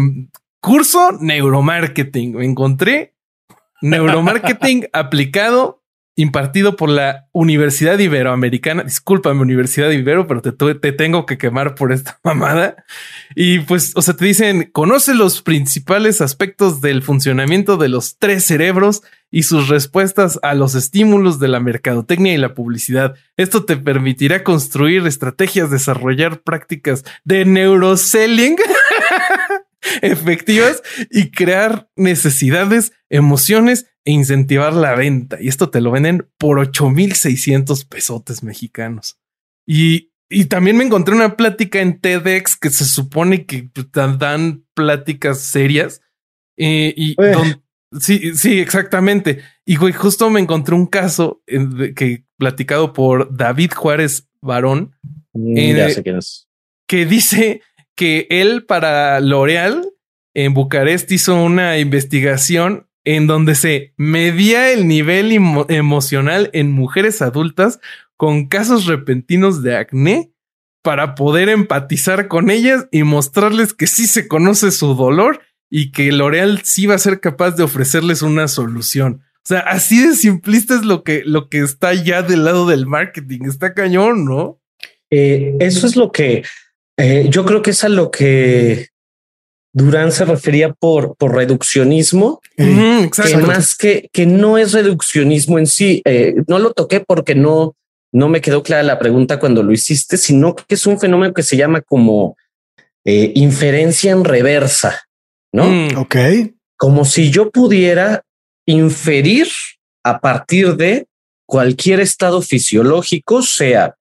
[0.61, 3.15] curso neuromarketing me encontré
[3.81, 5.78] neuromarketing aplicado
[6.19, 8.83] impartido por la Universidad Iberoamericana.
[8.83, 12.83] Discúlpame, Universidad Ibero, pero te, te tengo que quemar por esta mamada.
[13.35, 18.43] Y pues, o sea, te dicen, conoce los principales aspectos del funcionamiento de los tres
[18.43, 19.01] cerebros
[19.31, 23.15] y sus respuestas a los estímulos de la mercadotecnia y la publicidad.
[23.37, 28.57] Esto te permitirá construir estrategias, desarrollar prácticas de neuroselling
[30.01, 35.37] efectivas y crear necesidades, emociones e incentivar la venta.
[35.39, 39.19] Y esto te lo venden por 8600 pesotes mexicanos.
[39.67, 44.65] Y, y también me encontré una plática en TEDx que se supone que pues, dan
[44.73, 46.01] pláticas serias.
[46.57, 47.15] Eh, y
[47.99, 49.43] sí, sí, exactamente.
[49.63, 54.95] Y güey, justo me encontré un caso que platicado por David Juárez Varón.
[55.33, 56.47] Mm, ya sé quién es.
[56.87, 57.61] Que dice
[57.95, 59.87] que él para L'Oreal
[60.33, 65.31] en Bucarest hizo una investigación en donde se medía el nivel
[65.69, 67.79] emocional en mujeres adultas
[68.17, 70.31] con casos repentinos de acné
[70.81, 76.11] para poder empatizar con ellas y mostrarles que sí se conoce su dolor y que
[76.11, 79.21] L'Oreal sí va a ser capaz de ofrecerles una solución.
[79.37, 82.85] O sea, así de simplista es lo que, lo que está ya del lado del
[82.85, 83.45] marketing.
[83.45, 84.59] Está cañón, ¿no?
[85.09, 86.43] Eh, eso es lo que
[86.97, 88.89] eh, yo creo que es a lo que
[89.71, 96.01] Durán se refería por, por reduccionismo, que más que, que no es reduccionismo en sí.
[96.05, 97.75] Eh, no lo toqué porque no,
[98.11, 101.43] no me quedó clara la pregunta cuando lo hiciste, sino que es un fenómeno que
[101.43, 102.35] se llama como
[103.05, 105.01] eh, inferencia en reversa,
[105.53, 105.69] ¿no?
[105.69, 105.97] Mm.
[105.97, 106.15] Ok.
[106.75, 108.23] Como si yo pudiera
[108.65, 109.47] inferir
[110.03, 111.07] a partir de
[111.45, 113.95] cualquier estado fisiológico, sea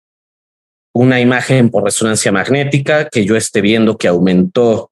[0.94, 4.92] una imagen por resonancia magnética que yo esté viendo que aumentó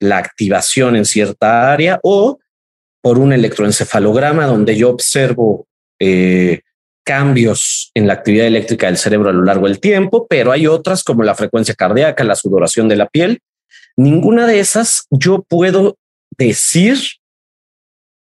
[0.00, 2.38] la activación en cierta área o
[3.00, 5.66] por un electroencefalograma donde yo observo
[6.00, 6.62] eh,
[7.04, 11.04] cambios en la actividad eléctrica del cerebro a lo largo del tiempo, pero hay otras
[11.04, 13.40] como la frecuencia cardíaca, la sudoración de la piel.
[13.96, 15.96] Ninguna de esas yo puedo
[16.36, 16.98] decir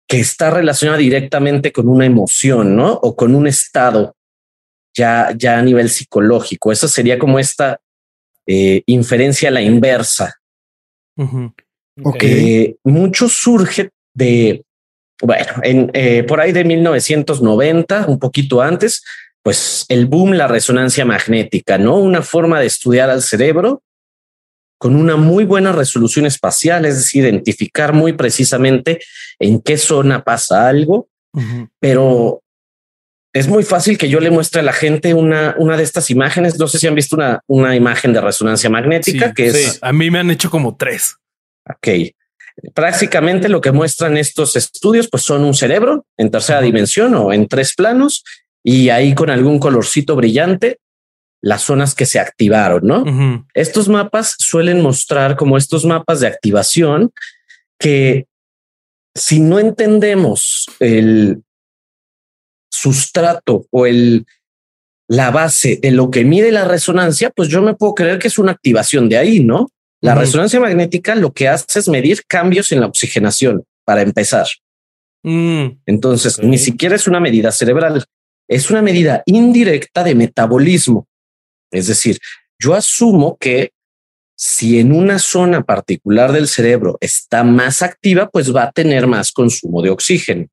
[0.09, 2.93] que está relacionada directamente con una emoción, ¿no?
[2.95, 4.17] O con un estado
[4.95, 6.73] ya, ya a nivel psicológico.
[6.73, 7.81] Esa sería como esta
[8.47, 10.42] eh, inferencia a la inversa
[12.03, 12.25] Ok.
[12.85, 14.65] mucho surge de,
[15.21, 19.03] bueno, en, eh, por ahí de 1990, un poquito antes,
[19.43, 21.97] pues el boom, la resonancia magnética, ¿no?
[21.97, 23.83] Una forma de estudiar al cerebro
[24.79, 29.01] con una muy buena resolución espacial, es decir, identificar muy precisamente
[29.39, 31.09] en qué zona pasa algo,
[31.79, 32.42] pero
[33.33, 36.59] es muy fácil que yo le muestre a la gente una, una de estas imágenes.
[36.59, 39.79] No sé si han visto una, una imagen de resonancia magnética que es.
[39.81, 41.17] A mí me han hecho como tres.
[41.69, 41.89] Ok.
[42.75, 47.49] Prácticamente lo que muestran estos estudios, pues son un cerebro en tercera dimensión o en
[47.49, 48.23] tres planos
[48.63, 50.79] y ahí con algún colorcito brillante
[51.41, 53.47] las zonas que se activaron, ¿no?
[53.55, 57.13] Estos mapas suelen mostrar como estos mapas de activación
[57.81, 58.27] que
[59.15, 61.43] si no entendemos el,
[62.73, 64.27] sustrato o el,
[65.09, 68.39] la base de lo que mide la resonancia, pues yo me puedo creer que es
[68.39, 69.69] una activación de ahí, ¿no?
[70.01, 74.49] La resonancia magnética lo que hace es medir cambios en la oxigenación para empezar.
[75.23, 75.79] Mm.
[75.87, 78.05] Entonces, ni siquiera es una medida cerebral,
[78.49, 81.07] es una medida indirecta de metabolismo.
[81.71, 82.19] Es decir,
[82.59, 83.71] yo asumo que
[84.37, 89.31] si en una zona particular del cerebro está más activa, pues va a tener más
[89.31, 90.47] consumo de oxígeno.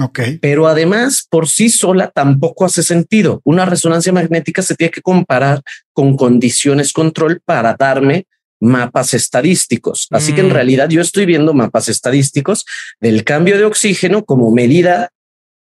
[0.00, 0.20] Ok.
[0.40, 3.40] Pero además, por sí sola tampoco hace sentido.
[3.44, 5.62] Una resonancia magnética se tiene que comparar
[5.92, 8.26] con condiciones control para darme
[8.60, 10.06] mapas estadísticos.
[10.10, 10.52] Así que en mm.
[10.52, 12.64] realidad yo estoy viendo mapas estadísticos
[13.00, 15.10] del cambio de oxígeno como medida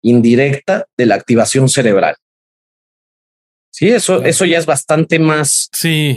[0.03, 2.15] indirecta de la activación cerebral.
[3.71, 5.71] Sí, eso, eso ya es bastante más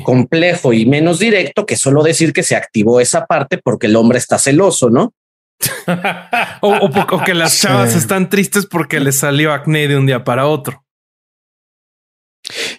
[0.05, 4.19] complejo y menos directo que solo decir que se activó esa parte porque el hombre
[4.19, 5.15] está celoso, ¿no?
[6.61, 10.87] o, que las chavas están tristes porque les salió acné de un día para otro.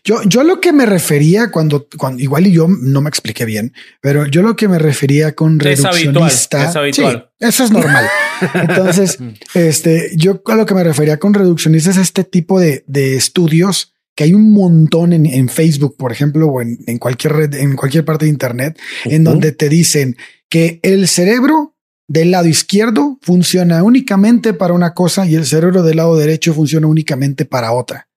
[0.03, 3.73] Yo, yo lo que me refería cuando, cuando igual y yo no me expliqué bien,
[3.99, 8.05] pero yo lo que me refería con reduccionista, es habitual, eso es normal.
[8.53, 9.17] Entonces,
[9.53, 13.93] este, yo a lo que me refería con reduccionista es este tipo de, de estudios
[14.15, 17.75] que hay un montón en, en Facebook, por ejemplo, o en, en, cualquier red, en
[17.75, 20.17] cualquier parte de Internet, en donde te dicen
[20.49, 21.76] que el cerebro
[22.07, 26.87] del lado izquierdo funciona únicamente para una cosa y el cerebro del lado derecho funciona
[26.87, 28.07] únicamente para otra.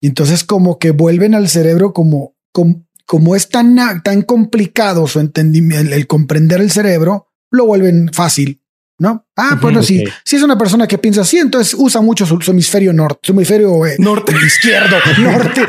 [0.00, 5.94] Y entonces como que vuelven al cerebro como, como, es tan, tan complicado su entendimiento,
[5.94, 8.62] el, comprender el cerebro, lo vuelven fácil.
[8.98, 9.26] ¿No?
[9.36, 10.04] Ah, bueno, sí.
[10.24, 13.84] Si es una persona que piensa así, entonces usa mucho su, hemisferio norte, su hemisferio
[13.84, 15.66] eh, norte, izquierdo, norte,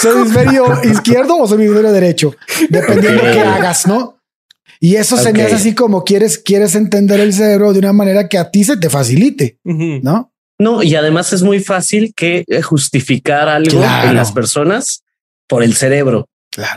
[0.00, 2.34] su hemisferio izquierdo o su hemisferio derecho,
[2.70, 4.17] dependiendo de qué hagas, ¿no?
[4.80, 8.28] Y eso se me hace así como quieres, quieres entender el cerebro de una manera
[8.28, 10.32] que a ti se te facilite, ¿no?
[10.60, 15.04] No, y además es muy fácil que eh, justificar algo en las personas
[15.46, 16.28] por el cerebro.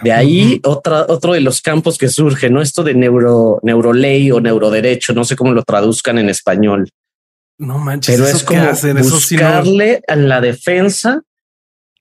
[0.03, 2.61] De ahí otra, otro de los campos que surge, ¿no?
[2.61, 6.91] Esto de neuro, neuroley o neuroderecho, no sé cómo lo traduzcan en español.
[7.57, 8.63] No manches, pero es como
[9.03, 11.21] buscarle a la defensa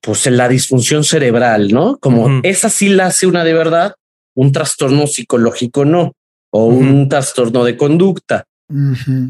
[0.02, 1.98] pues en la disfunción cerebral, ¿no?
[1.98, 3.94] Como esa sí la hace una de verdad,
[4.40, 6.14] un trastorno psicológico no,
[6.50, 8.46] o un trastorno de conducta.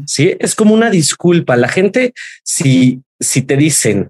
[0.05, 1.57] Sí, es como una disculpa.
[1.57, 4.09] La gente, si, si te dicen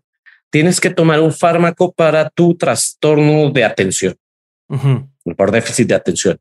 [0.52, 4.16] tienes que tomar un fármaco para tu trastorno de atención,
[5.38, 6.38] por déficit de atención.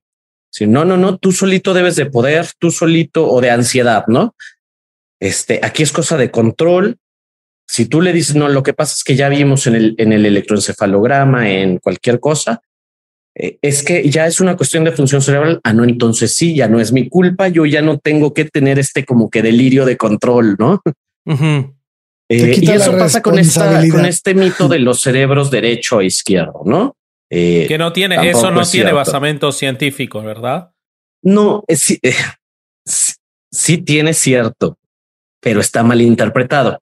[0.50, 4.34] Si no, no, no, tú solito debes de poder, tú solito o de ansiedad, ¿no?
[5.20, 6.98] Este aquí es cosa de control.
[7.68, 10.12] Si tú le dices, no, lo que pasa es que ya vimos en el, en
[10.12, 12.60] el electroencefalograma, en cualquier cosa,
[13.42, 15.60] eh, es que ya es una cuestión de función cerebral.
[15.64, 17.48] Ah, no, entonces sí, ya no es mi culpa.
[17.48, 20.82] Yo ya no tengo que tener este como que delirio de control, ¿no?
[22.32, 26.62] Eh, y eso pasa con, esta, con este mito de los cerebros derecho e izquierdo,
[26.64, 26.96] ¿no?
[27.28, 30.70] Eh, Que no tiene, eso no es tiene basamento científico, ¿verdad?
[31.24, 32.14] No, es, sí, eh,
[32.86, 33.14] sí-
[33.50, 34.78] sí tiene cierto,
[35.40, 36.78] pero está mal interpretado.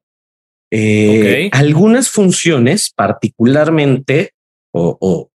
[0.70, 1.59] Eh, Ok.
[1.59, 4.32] Algunas funciones, particularmente
[4.74, 5.30] o, o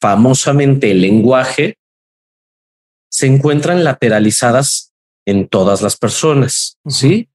[0.00, 1.78] famosamente el lenguaje,
[3.10, 4.92] se encuentran lateralizadas
[5.26, 6.78] en todas las personas.
[6.86, 7.28] Sí.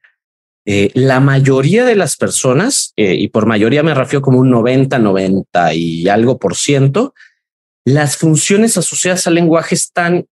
[0.66, 4.98] Eh, la mayoría de las personas, eh, y por mayoría me refiero como un 90,
[4.98, 7.14] 90 y algo por ciento,
[7.86, 10.26] las funciones asociadas al lenguaje están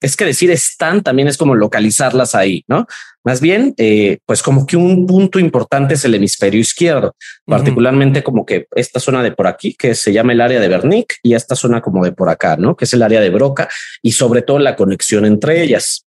[0.00, 2.86] es que decir están también es como localizarlas ahí, ¿no?
[3.24, 8.46] Más bien, eh, pues como que un punto importante es el hemisferio izquierdo, particularmente como
[8.46, 11.56] que esta zona de por aquí, que se llama el área de Wernicke, y esta
[11.56, 12.76] zona como de por acá, ¿no?
[12.76, 13.68] Que es el área de Broca,
[14.02, 16.06] y sobre todo la conexión entre ellas.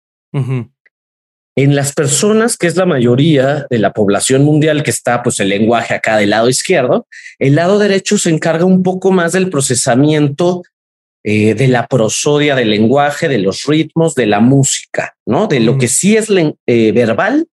[1.56, 5.50] En las personas, que es la mayoría de la población mundial que está, pues el
[5.50, 7.06] lenguaje acá del lado izquierdo,
[7.38, 10.62] el lado derecho se encarga un poco más del procesamiento
[11.24, 15.48] eh, de la prosodia del lenguaje, de los ritmos, de la música, ¿no?
[15.48, 15.82] De lo Ujú.
[15.82, 17.48] que sí es eh, verbal,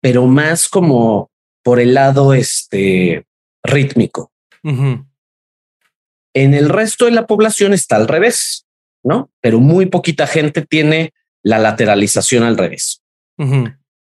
[0.00, 1.30] pero más como
[1.64, 3.26] por el lado este,
[3.64, 4.32] rítmico.
[4.62, 8.66] En el resto de la población está al revés,
[9.02, 9.30] ¿no?
[9.40, 11.12] Pero muy poquita gente tiene
[11.42, 13.02] la lateralización al revés.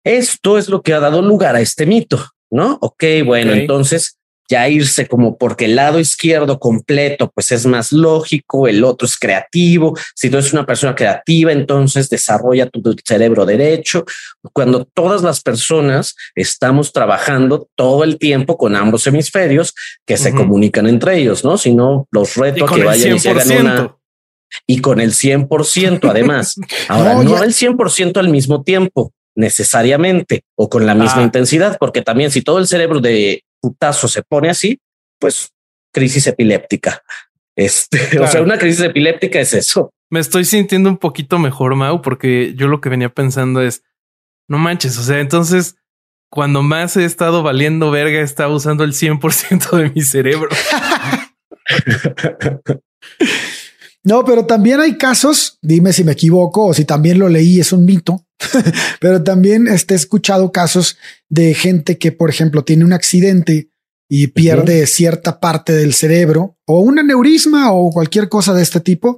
[0.06, 2.78] Esto es lo que ha dado lugar a este mito, ¿no?
[2.82, 4.18] Ok, bueno, entonces
[4.50, 9.18] ya irse como porque el lado izquierdo completo pues es más lógico, el otro es
[9.18, 9.98] creativo.
[10.16, 14.06] Si tú eres una persona creativa, entonces desarrolla tu, cerebro derecho.
[14.54, 19.74] Cuando todas las personas estamos trabajando todo el tiempo con ambos hemisferios
[20.06, 21.58] que se comunican entre ellos, ¿no?
[21.58, 23.60] Si no, los Y reto a con que vayan y se hagan 100%.
[23.62, 23.96] una
[24.68, 26.56] y con el 100% además.
[26.88, 31.24] Ahora, No, no, el 100% al mismo tiempo, necesariamente, o con la misma Ah.
[31.24, 34.80] intensidad, porque también si todo el cerebro de putazo se pone así,
[35.20, 35.54] pues
[35.94, 37.02] crisis epiléptica.
[37.56, 39.92] Este, o sea, una crisis epiléptica es eso.
[40.10, 43.84] Me estoy sintiendo un poquito mejor, Mau, porque yo lo que venía pensando es,
[44.50, 45.78] no manches, o sea, entonces,
[46.30, 50.50] cuando más he estado valiendo verga, estaba usando el 100% de mi cerebro.
[54.06, 57.72] No, pero también hay casos, dime si me equivoco o si también lo leí, es
[57.72, 58.26] un mito,
[59.00, 60.98] pero también este, he escuchado casos
[61.30, 63.70] de gente que, por ejemplo, tiene un accidente
[64.10, 69.18] y pierde cierta parte del cerebro o un aneurisma o cualquier cosa de este tipo.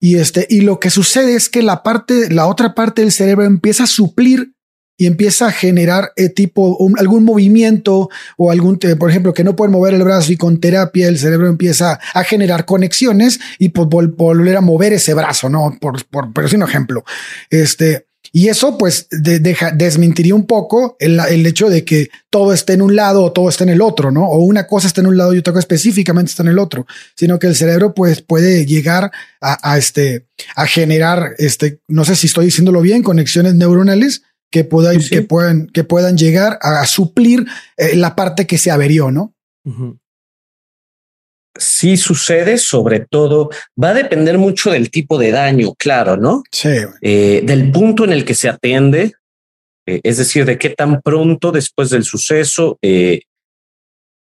[0.00, 3.44] Y este, y lo que sucede es que la parte, la otra parte del cerebro
[3.44, 4.52] empieza a suplir
[4.98, 9.44] y empieza a generar eh, tipo un- algún movimiento o algún, te- por ejemplo, que
[9.44, 13.68] no pueden mover el brazo y con terapia el cerebro empieza a generar conexiones y
[13.70, 17.04] pues vol- volver a mover ese brazo, no por, por, por decir un ejemplo.
[17.48, 22.52] Este, y eso pues de- deja, desmentiría un poco el, el hecho de que todo
[22.52, 24.26] esté en un lado o todo esté en el otro, no?
[24.28, 26.86] O una cosa está en un lado y otra cosa específicamente está en el otro,
[27.14, 29.10] sino que el cerebro pues puede llegar
[29.40, 30.26] a, a este,
[30.56, 35.10] a generar, este, no sé si estoy diciéndolo bien, conexiones neuronales que puedan, Sí, sí.
[35.10, 39.34] que puedan, que puedan llegar a, suplir eh, la parte que se averió, ¿no?
[41.58, 43.50] Sí sucede, sobre todo,
[43.82, 46.42] va a depender mucho del tipo de daño, claro, ¿no?
[46.50, 46.70] Sí.
[47.02, 49.12] eh, del punto en el que se atiende,
[49.86, 53.22] eh, es decir, de qué tan pronto después del suceso, eh,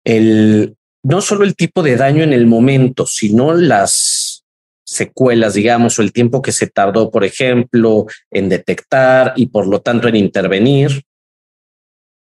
[0.04, 4.44] el, no solo el tipo de daño en el momento, sino las
[4.84, 9.80] secuelas, digamos, o el tiempo que se tardó, por ejemplo, en detectar y por lo
[9.80, 11.02] tanto en intervenir.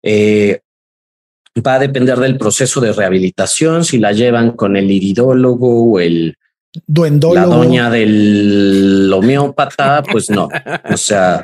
[0.03, 0.61] Eh,
[1.59, 6.36] va a depender del proceso de rehabilitación, si la llevan con el iridólogo o el,
[6.72, 7.57] la Duendólogo.
[7.57, 10.48] doña del homeópata, pues no.
[10.90, 11.42] O sea,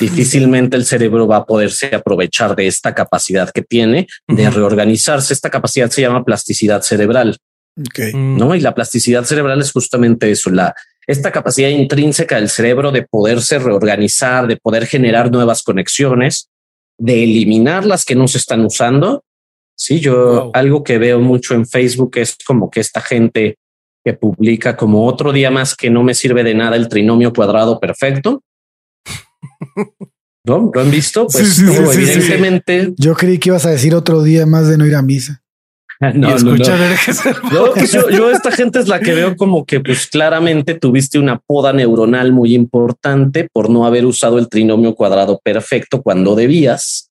[0.00, 5.34] difícilmente el cerebro va a poderse aprovechar de esta capacidad que tiene de reorganizarse.
[5.34, 7.36] Esta capacidad se llama plasticidad cerebral.
[7.76, 8.38] Mm.
[8.38, 8.54] ¿no?
[8.54, 10.74] Y la plasticidad cerebral es justamente eso, la
[11.06, 16.48] esta capacidad intrínseca del cerebro de poderse reorganizar, de poder generar nuevas conexiones,
[16.98, 19.23] de eliminar las que no se están usando
[19.76, 23.56] Sí, yo algo que veo mucho en Facebook es como que esta gente
[24.04, 27.80] que publica como otro día más que no me sirve de nada el trinomio cuadrado
[27.80, 28.42] perfecto.
[30.46, 30.70] ¿No?
[30.74, 31.26] ¿Lo han visto?
[31.26, 32.92] Pues evidentemente.
[32.98, 35.40] Yo creí que ibas a decir otro día más de no ir a misa.
[36.14, 36.78] No, escuchar
[37.74, 41.38] pues yo, yo, esta gente es la que veo como que pues claramente tuviste una
[41.38, 47.10] poda neuronal muy importante por no haber usado el trinomio cuadrado perfecto cuando debías.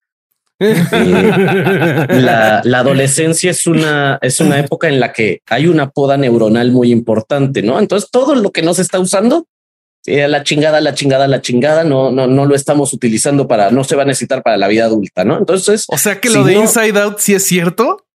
[2.10, 6.92] La, adolescencia es una, es una época en la que hay una poda neuronal muy
[6.92, 7.80] importante, ¿no?
[7.80, 9.48] Entonces todo lo que no se está usando,
[10.06, 13.84] eh, la chingada, la chingada, la chingada, no, no, no lo estamos utilizando para, no
[13.86, 15.38] se va a necesitar para la vida adulta, ¿no?
[15.38, 18.06] Entonces, o sea que lo de Inside Out sí es cierto.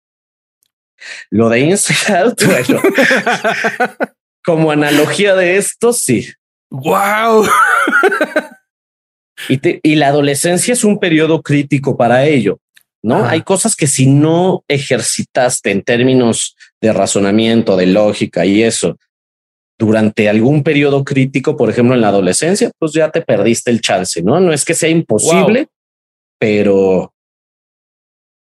[1.30, 2.82] Lo de Inside Out, bueno,
[4.44, 6.28] como analogía de esto, sí.
[6.70, 7.46] Wow.
[9.48, 12.58] Y, la adolescencia es un periodo crítico para ello.
[13.02, 18.96] No hay cosas que si no ejercitaste en términos de razonamiento, de lógica y eso
[19.78, 24.20] durante algún periodo crítico, por ejemplo, en la adolescencia, pues ya te perdiste el chance,
[24.22, 24.40] no?
[24.40, 25.68] No es que sea imposible,
[26.38, 27.14] pero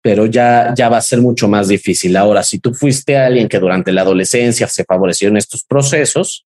[0.02, 2.16] pero ya, ya va a ser mucho más difícil.
[2.16, 6.45] Ahora, si tú fuiste alguien que durante la adolescencia se favoreció en estos procesos,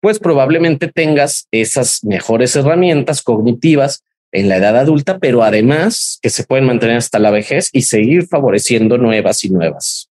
[0.00, 6.44] pues probablemente tengas esas mejores herramientas cognitivas en la edad adulta, pero además que se
[6.44, 10.10] pueden mantener hasta la vejez y seguir favoreciendo nuevas y nuevas.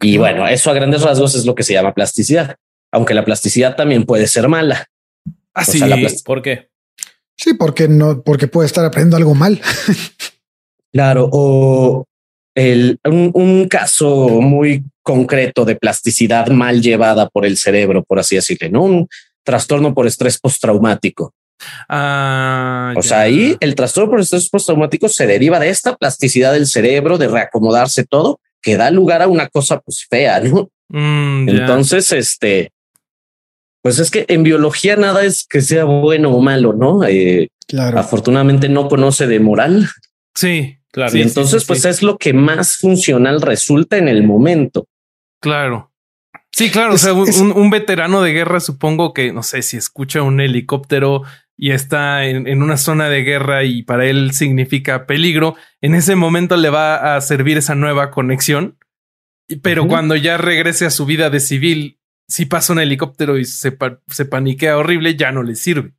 [0.00, 2.56] Y bueno, eso a grandes rasgos es lo que se llama plasticidad,
[2.92, 4.86] aunque la plasticidad también puede ser mala.
[5.54, 5.80] Así,
[6.24, 6.68] ¿por qué?
[7.36, 9.60] Sí, porque no, porque puede estar aprendiendo algo mal.
[10.92, 12.06] Claro, o
[12.56, 18.70] el, un, caso muy concreto de plasticidad mal llevada por el cerebro, por así decirlo,
[18.70, 18.82] ¿no?
[18.82, 19.08] Un
[19.44, 21.34] trastorno por estrés postraumático.
[21.88, 26.66] Ah, o sea, ahí el trastorno por estrés postraumático se deriva de esta plasticidad del
[26.66, 30.70] cerebro, de reacomodarse todo, que da lugar a una cosa pues fea, ¿no?
[30.88, 32.72] Mm, Entonces, este,
[33.82, 37.04] pues es que en biología nada es que sea bueno o malo, ¿no?
[37.04, 37.98] Eh, claro.
[37.98, 39.88] Afortunadamente no conoce de moral.
[40.34, 40.78] Sí.
[40.96, 41.14] Claro.
[41.14, 44.88] Y entonces, pues es lo que más funcional resulta en el momento.
[45.42, 45.92] Claro.
[46.52, 46.94] Sí, claro.
[46.94, 51.22] o sea, un, veterano de guerra, supongo que no sé si escucha un helicóptero
[51.54, 55.54] y está en, una zona de guerra y para él significa peligro.
[55.82, 58.78] En ese momento le va a servir esa nueva conexión.
[59.60, 63.76] Pero cuando ya regrese a su vida de civil, si pasa un helicóptero y se,
[64.08, 65.92] se paniquea horrible, ya no le sirve.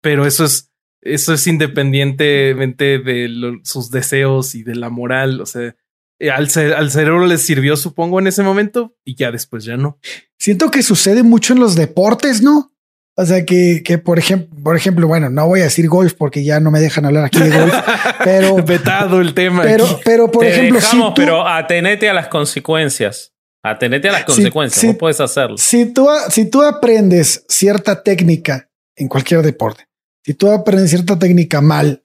[0.00, 0.69] Pero eso es
[1.02, 5.40] eso es independientemente de sus deseos y de la moral.
[5.40, 5.74] O sea,
[6.18, 9.98] eh, al, al cerebro le sirvió, supongo, en ese momento y ya después ya no.
[10.38, 12.72] Siento que sucede mucho en los deportes, ¿no?
[13.16, 16.44] O sea, que, que por ejemplo, por ejemplo, bueno, no voy a decir golf porque
[16.44, 17.74] ya no me dejan hablar aquí de golf,
[18.24, 19.62] pero vetado el tema.
[19.62, 20.80] Pero, pero por ejemplo,
[21.14, 23.34] pero atenete a las consecuencias.
[23.62, 24.84] Atenete a las consecuencias.
[24.84, 25.58] no puedes hacerlo.
[25.58, 29.89] Si tú, si tú aprendes cierta técnica en cualquier deporte
[30.24, 32.04] si tú aprendes cierta técnica mal,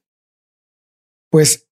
[1.29, 1.67] pues,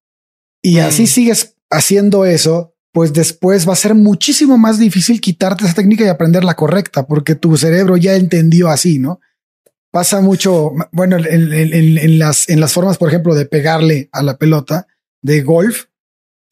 [0.62, 1.08] y así mm.
[1.08, 6.10] sigues haciendo eso, pues después va a ser muchísimo más difícil quitarte esa técnica y
[6.10, 9.20] aprender la correcta, porque tu cerebro ya entendió así, ¿no?
[9.92, 14.88] Pasa mucho, bueno, en, las, en las formas, por ejemplo, de pegarle a la pelota
[15.22, 15.86] de golf,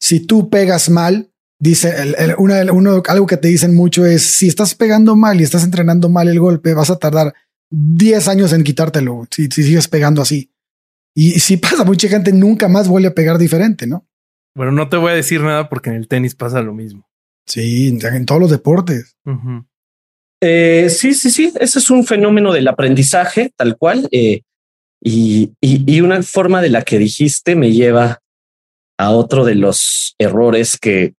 [0.00, 1.94] si tú pegas mal, dice
[2.38, 6.08] una, uno, algo que te dicen mucho es si estás pegando mal y estás entrenando
[6.08, 7.34] mal el golpe, vas a tardar
[7.72, 10.52] 10 años en quitártelo si, si sigues pegando así.
[11.14, 14.06] Y si pasa, mucha gente nunca más vuelve a pegar diferente, ¿no?
[14.54, 17.08] Bueno, no te voy a decir nada porque en el tenis pasa lo mismo.
[17.46, 19.16] Sí, en todos los deportes.
[20.40, 21.52] Eh, sí, sí, sí.
[21.58, 24.08] Ese es un fenómeno del aprendizaje, tal cual.
[24.12, 24.42] Eh,
[25.02, 28.20] y, y, una forma de la que dijiste me lleva
[28.98, 31.14] a otro de los errores que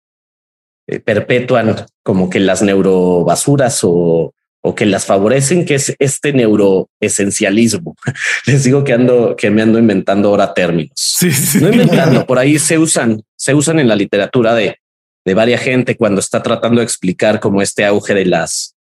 [0.88, 4.34] eh, perpetúan como que las neurobasuras o
[4.66, 7.95] o que las favorecen, que es este neuroesencialismo.
[8.47, 10.93] Les digo que ando, que me ando inventando ahora términos.
[10.95, 14.80] Sí, No inventando, por ahí se usan, se usan en la literatura de,
[15.26, 18.76] de varias gente cuando está tratando de explicar como este auge de las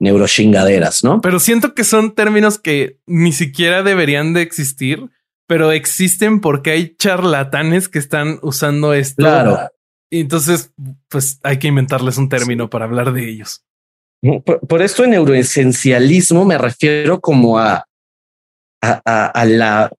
[0.00, 1.20] neurochingaderas, ¿no?
[1.20, 5.10] Pero siento que son términos que ni siquiera deberían de existir,
[5.46, 9.22] pero existen porque hay charlatanes que están usando esto.
[9.22, 9.70] Claro.
[10.10, 10.72] Y entonces,
[11.08, 13.64] pues hay que inventarles un término para hablar de ellos.
[14.68, 17.86] Por, esto en neuroesencialismo me refiero como a,
[18.80, 19.92] a, la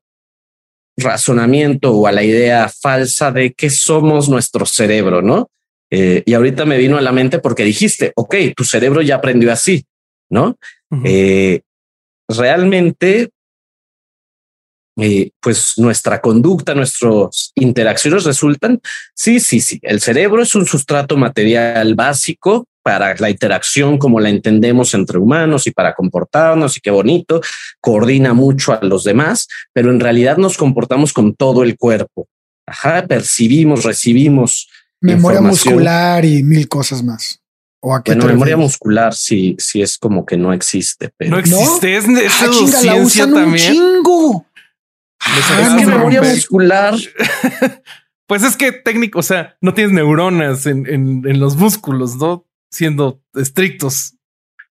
[0.97, 5.49] razonamiento o a la idea falsa de que somos nuestro cerebro, ¿no?
[5.91, 9.51] Eh, y ahorita me vino a la mente porque dijiste, ok, tu cerebro ya aprendió
[9.51, 9.85] así,
[10.29, 10.57] ¿no?
[11.03, 11.61] Eh,
[12.27, 13.29] realmente
[14.97, 18.79] eh, pues nuestra conducta, nuestras interacciones resultan.
[19.13, 19.79] Sí, sí, sí.
[19.81, 25.65] El cerebro es un sustrato material básico para la interacción como la entendemos entre humanos
[25.65, 27.41] y para comportarnos y qué bonito,
[27.81, 32.27] coordina mucho a los demás, pero en realidad nos comportamos con todo el cuerpo.
[32.67, 34.69] Ajá, percibimos, recibimos
[35.01, 37.39] memoria muscular y mil cosas más.
[37.81, 41.11] ¿O a qué bueno, memoria muscular sí, sí es como que no existe.
[41.17, 41.31] Pero...
[41.31, 43.71] No existe, es, es ah, chinga, la usan también.
[43.71, 44.45] Un chingo.
[45.19, 46.95] Ah, es que memoria muscular.
[48.27, 52.45] pues es que técnico, o sea, no tienes neuronas en, en, en, los músculos, ¿no?
[52.69, 54.15] Siendo estrictos.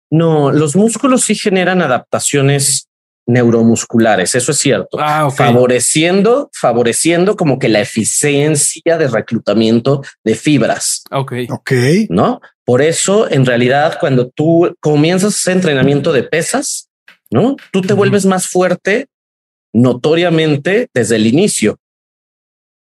[0.09, 2.87] No, los músculos sí generan adaptaciones
[3.27, 4.97] neuromusculares, eso es cierto.
[4.99, 5.37] Ah, okay.
[5.37, 11.03] Favoreciendo, favoreciendo como que la eficiencia de reclutamiento de fibras.
[11.11, 11.33] Ok.
[11.49, 11.71] Ok.
[12.09, 12.39] ¿No?
[12.63, 16.89] Por eso, en realidad, cuando tú comienzas ese entrenamiento de pesas,
[17.29, 17.57] ¿no?
[17.71, 17.97] Tú te uh -huh.
[17.97, 19.07] vuelves más fuerte
[19.77, 21.77] notoriamente desde el inicio,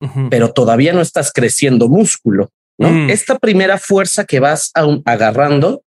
[0.02, 0.30] uh -huh.
[0.30, 2.52] pero todavía no estás creciendo músculo.
[2.78, 2.92] ¿no?
[2.92, 3.10] Mm.
[3.10, 4.72] Esta primera fuerza que vas
[5.06, 5.84] agarrando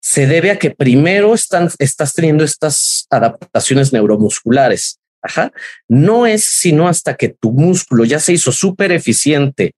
[0.00, 4.98] se debe a que primero están, estás teniendo estas adaptaciones neuromusculares.
[5.22, 5.52] Ajá.
[5.88, 9.74] No es sino hasta que tu músculo ya se hizo súper eficiente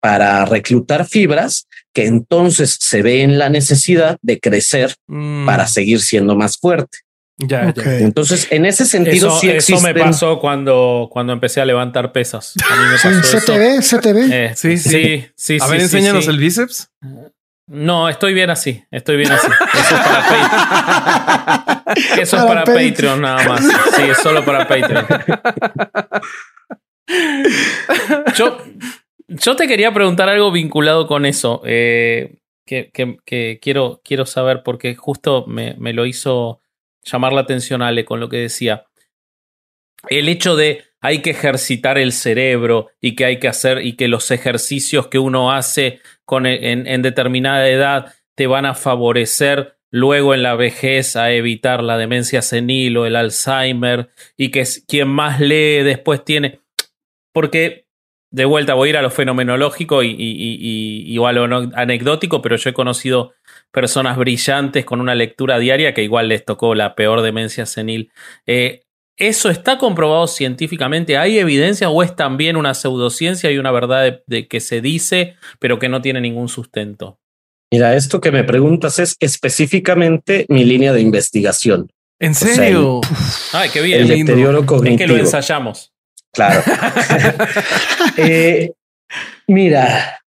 [0.00, 5.46] para reclutar fibras que entonces se ve en la necesidad de crecer mm.
[5.46, 6.98] para seguir siendo más fuerte.
[7.46, 7.84] Ya, okay.
[7.84, 7.98] ya.
[8.04, 9.76] Entonces, en ese sentido, eso, sí existen...
[9.76, 12.54] eso me pasó cuando, cuando empecé a levantar pesas.
[12.70, 13.98] A mí me pasó CTV, eso.
[13.98, 14.32] CTV.
[14.32, 15.58] Eh, sí, sí, sí, sí.
[15.60, 16.30] A ver, sí, enséñanos sí.
[16.30, 16.90] el bíceps.
[17.68, 18.84] No, estoy bien así.
[18.90, 19.46] Estoy bien así.
[19.78, 20.24] Eso es para
[21.84, 22.20] Patreon.
[22.20, 23.64] Eso es para, Patreon nada más.
[23.96, 25.06] Sí, es solo para Patreon.
[28.36, 28.58] Yo,
[29.28, 31.62] yo te quería preguntar algo vinculado con eso.
[31.64, 36.61] Eh, que, que, que, quiero, quiero saber porque justo me, me lo hizo
[37.04, 38.86] llamar la atención Ale con lo que decía.
[40.08, 44.08] El hecho de hay que ejercitar el cerebro y que hay que hacer y que
[44.08, 50.32] los ejercicios que uno hace con, en, en determinada edad te van a favorecer luego
[50.32, 55.40] en la vejez a evitar la demencia senil o el Alzheimer y que quien más
[55.40, 56.60] lee después tiene...
[57.32, 57.86] Porque
[58.30, 61.44] de vuelta voy a ir a lo fenomenológico y, y, y, y, a lo
[61.74, 63.34] anecdótico, pero yo he conocido
[63.72, 68.12] personas brillantes con una lectura diaria que igual les tocó la peor demencia senil.
[68.46, 68.82] Eh,
[69.16, 71.18] ¿Eso está comprobado científicamente?
[71.18, 75.36] ¿Hay evidencia o es también una pseudociencia y una verdad de, de, que se dice,
[75.58, 77.18] pero que no tiene ningún sustento?
[77.70, 81.90] Mira, esto que me preguntas es específicamente mi línea de investigación.
[82.18, 82.98] ¿En serio?
[82.98, 84.00] O sea, el, Ay, qué bien.
[84.02, 84.94] El deterioro cognitivo.
[84.94, 85.92] Es que lo ensayamos.
[86.32, 86.62] Claro.
[88.16, 88.72] eh,
[89.46, 90.21] mira.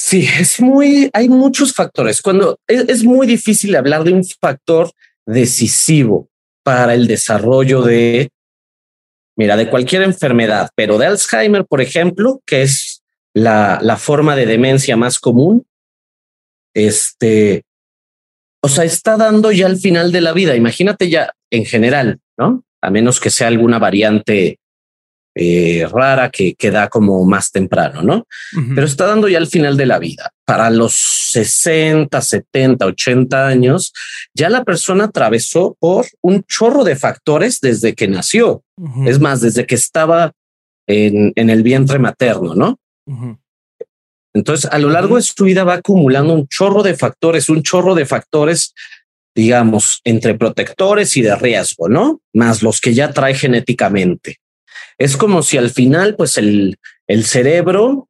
[0.00, 2.22] Sí, es muy, hay muchos factores.
[2.22, 4.92] Cuando es, es muy difícil hablar de un factor
[5.26, 6.28] decisivo
[6.62, 8.30] para el desarrollo de,
[9.36, 13.02] mira, de cualquier enfermedad, pero de Alzheimer, por ejemplo, que es
[13.34, 15.66] la, la forma de demencia más común,
[16.74, 17.64] este,
[18.62, 20.54] o sea, está dando ya al final de la vida.
[20.54, 22.62] Imagínate ya en general, ¿no?
[22.80, 24.60] A menos que sea alguna variante
[25.40, 28.26] eh, rara que, que, da como más temprano, ¿no?
[28.56, 28.74] Uh -huh.
[28.74, 30.32] Pero está dando ya al final de la vida.
[30.44, 30.94] Para los
[31.30, 33.92] 60, 70, 80 años,
[34.34, 38.64] ya la persona atravesó por un chorro de factores desde que nació.
[38.76, 39.08] Uh -huh.
[39.08, 40.32] Es más, desde que estaba
[40.88, 42.80] en, en el vientre materno, ¿no?
[43.06, 43.38] Uh -huh.
[44.34, 47.94] Entonces, a lo largo de su vida va acumulando un chorro de factores, un chorro
[47.94, 48.74] de factores,
[49.36, 52.20] digamos, entre protectores y de riesgo, ¿no?
[52.34, 54.38] Más los que ya trae genéticamente.
[54.98, 58.08] Es como si al final, pues el, el cerebro,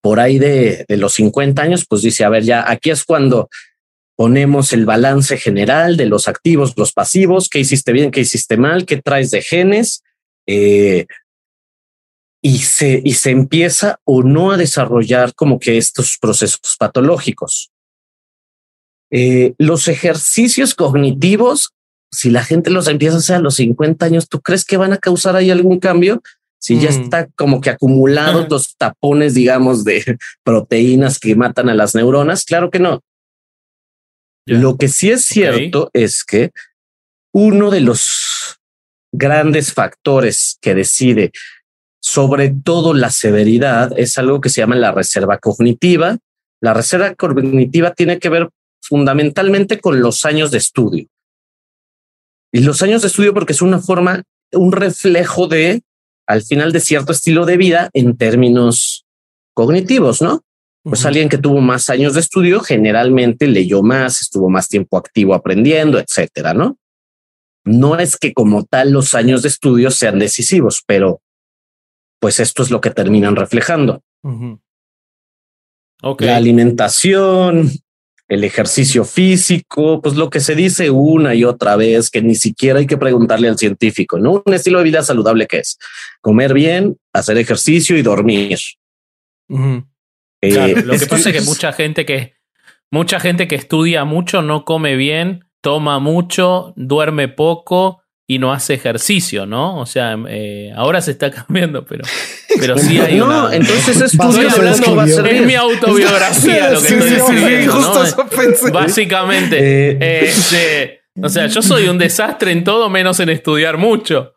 [0.00, 3.48] por ahí de, los 50 años, pues dice, a ver, ya aquí es cuando
[4.16, 8.84] ponemos el balance general de los activos, los pasivos, qué hiciste bien, qué hiciste mal,
[8.84, 10.02] qué traes de genes,
[10.46, 11.06] eh,
[12.42, 17.70] y, se, y se empieza o no a desarrollar como que estos procesos patológicos.
[19.10, 21.72] Eh, los ejercicios cognitivos
[22.12, 24.92] si la gente los empieza a hacer a los 50 años, ¿tú crees que van
[24.92, 26.22] a causar ahí algún cambio?
[26.60, 26.80] Si mm.
[26.80, 32.44] ya está como que acumulados los tapones, digamos, de proteínas que matan a las neuronas,
[32.44, 33.00] claro que no.
[34.44, 34.58] Yeah.
[34.58, 36.04] Lo que sí es cierto okay.
[36.04, 36.50] es que
[37.32, 38.58] uno de los
[39.12, 41.32] grandes factores que decide
[42.02, 46.18] sobre todo la severidad es algo que se llama la reserva cognitiva.
[46.60, 48.50] La reserva cognitiva tiene que ver
[48.82, 51.06] fundamentalmente con los años de estudio.
[52.52, 54.22] Y los años de estudio porque es una forma,
[54.52, 55.82] un reflejo de,
[56.26, 59.06] al final, de cierto estilo de vida en términos
[59.54, 60.42] cognitivos, ¿no?
[60.84, 61.08] Pues uh -huh.
[61.08, 65.98] alguien que tuvo más años de estudio generalmente leyó más, estuvo más tiempo activo aprendiendo,
[65.98, 66.76] etcétera, ¿no?
[67.64, 71.22] No es que como tal los años de estudio sean decisivos, pero
[72.20, 74.02] pues esto es lo que terminan reflejando.
[76.26, 77.70] La alimentación,
[78.28, 82.78] el ejercicio físico, pues lo que se dice una y otra vez, que ni siquiera
[82.78, 84.42] hay que preguntarle al científico, ¿no?
[84.44, 85.78] Un estilo de vida saludable que es
[86.20, 88.58] comer bien, hacer ejercicio y dormir.
[90.40, 92.34] Eh, lo que pasa es que mucha gente que
[92.90, 98.74] mucha gente que estudia mucho no come bien, toma mucho, duerme poco y no hace
[98.74, 99.78] ejercicio, ¿no?
[99.78, 102.04] O sea, eh, ahora se está cambiando, pero,
[102.58, 108.72] pero sí hay no, entonces es es mi autobiografía lo que estoy escribiendo, ¿no?
[108.72, 110.24] Básicamente, eh.
[110.24, 114.34] este, o sea, yo soy un desastre en todo menos en estudiar mucho.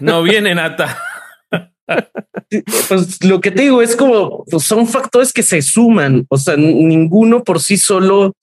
[0.00, 1.02] No vienen hasta
[2.88, 6.56] pues lo que te digo es como pues son factores que se suman, o sea,
[6.56, 8.34] ninguno por sí solo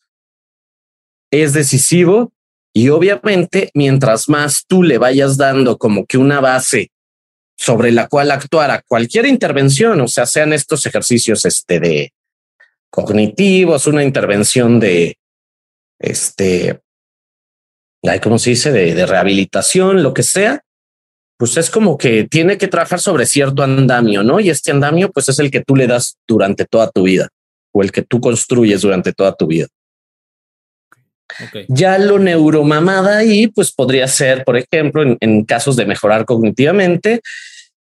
[1.31, 2.31] es decisivo
[2.77, 6.91] y obviamente mientras más tú le vayas dando como que una base
[7.57, 12.13] sobre la cual actuar a cualquier intervención, o sea, sean estos ejercicios este de
[12.89, 15.17] cognitivos, una intervención de
[15.99, 16.81] este,
[18.21, 18.73] ¿cómo se dice?
[18.73, 20.61] De, de rehabilitación, lo que sea,
[21.37, 24.41] pues es como que tiene que trabajar sobre cierto andamio, ¿no?
[24.41, 27.29] Y este andamio, pues es el que tú le das durante toda tu vida
[27.71, 29.67] o el que tú construyes durante toda tu vida.
[31.67, 37.21] Ya lo neuromamada ahí, pues podría ser, por ejemplo, en, casos de mejorar cognitivamente,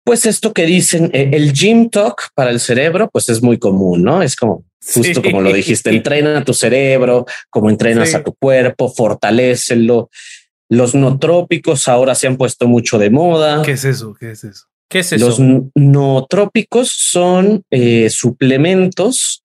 [0.05, 4.03] pues esto que dicen eh, el gym talk para el cerebro, pues es muy común,
[4.05, 4.23] ¿no?
[4.23, 4.65] Es como
[4.95, 10.11] justo como lo dijiste, entrena a tu cerebro, como entrenas a tu cuerpo, fortalecelo.
[10.69, 13.63] Los nootrópicos ahora se han puesto mucho de moda.
[13.63, 14.15] ¿Qué es eso?
[14.19, 14.67] ¿Qué es eso?
[14.89, 15.27] ¿Qué es eso?
[15.27, 15.41] Los
[15.75, 19.43] nootrópicos son eh, suplementos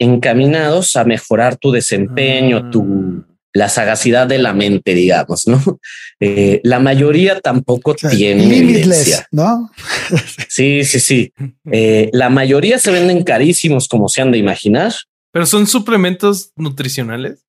[0.00, 3.26] encaminados a mejorar tu desempeño, tu ah.
[3.52, 5.62] la sagacidad de la mente, digamos, ¿no?
[6.22, 9.70] Eh, la mayoría tampoco tiene evidencia, ¿no?
[10.50, 11.32] sí, sí, sí.
[11.72, 14.92] Eh, la mayoría se venden carísimos, como se han de imaginar.
[15.32, 17.46] Pero son suplementos nutricionales.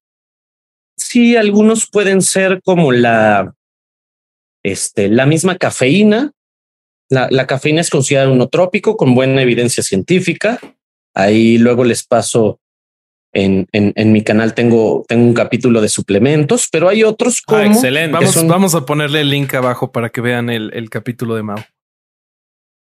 [0.96, 3.54] Sí, algunos pueden ser como la,
[4.64, 6.32] este, la misma cafeína.
[7.10, 10.62] La, la cafeína es considerada un trópico con buena evidencia científica.
[11.14, 12.60] Ahí luego les paso
[13.34, 17.64] en, en, mi canal tengo, tengo un capítulo de suplementos, pero hay otros ah, como.
[17.64, 18.14] excelente.
[18.14, 21.64] Vamos, vamos, a ponerle el link abajo para que vean el, el capítulo de Mao.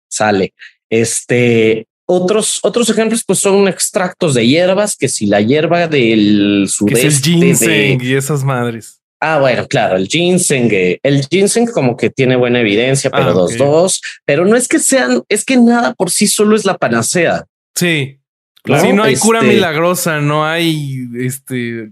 [0.09, 0.53] Sale.
[0.89, 7.07] Este, otros, otros ejemplos, pues son extractos de hierbas, que si la hierba del sudeste.
[7.07, 9.01] es el ginseng y esas madres.
[9.21, 13.33] Ah, bueno, claro, el ginseng, eh, el ginseng como que tiene buena evidencia, pero ah,
[13.33, 16.77] dos, dos, pero no es que sean, es que nada por sí solo es la
[16.77, 17.45] panacea.
[17.75, 18.17] Sí,
[18.63, 18.83] claro.
[18.83, 21.91] Si no hay cura este milagrosa, no hay, este, eh,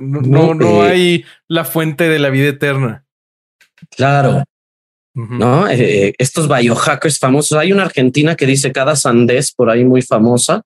[0.00, 3.04] no, no, eh, hay la fuente de la vida eterna.
[3.90, 4.44] Claro,
[5.14, 5.68] ¿no?
[5.68, 7.58] Eh, estos biohackers famosos.
[7.58, 10.62] Hay una argentina que dice cada sandés por ahí muy famosa.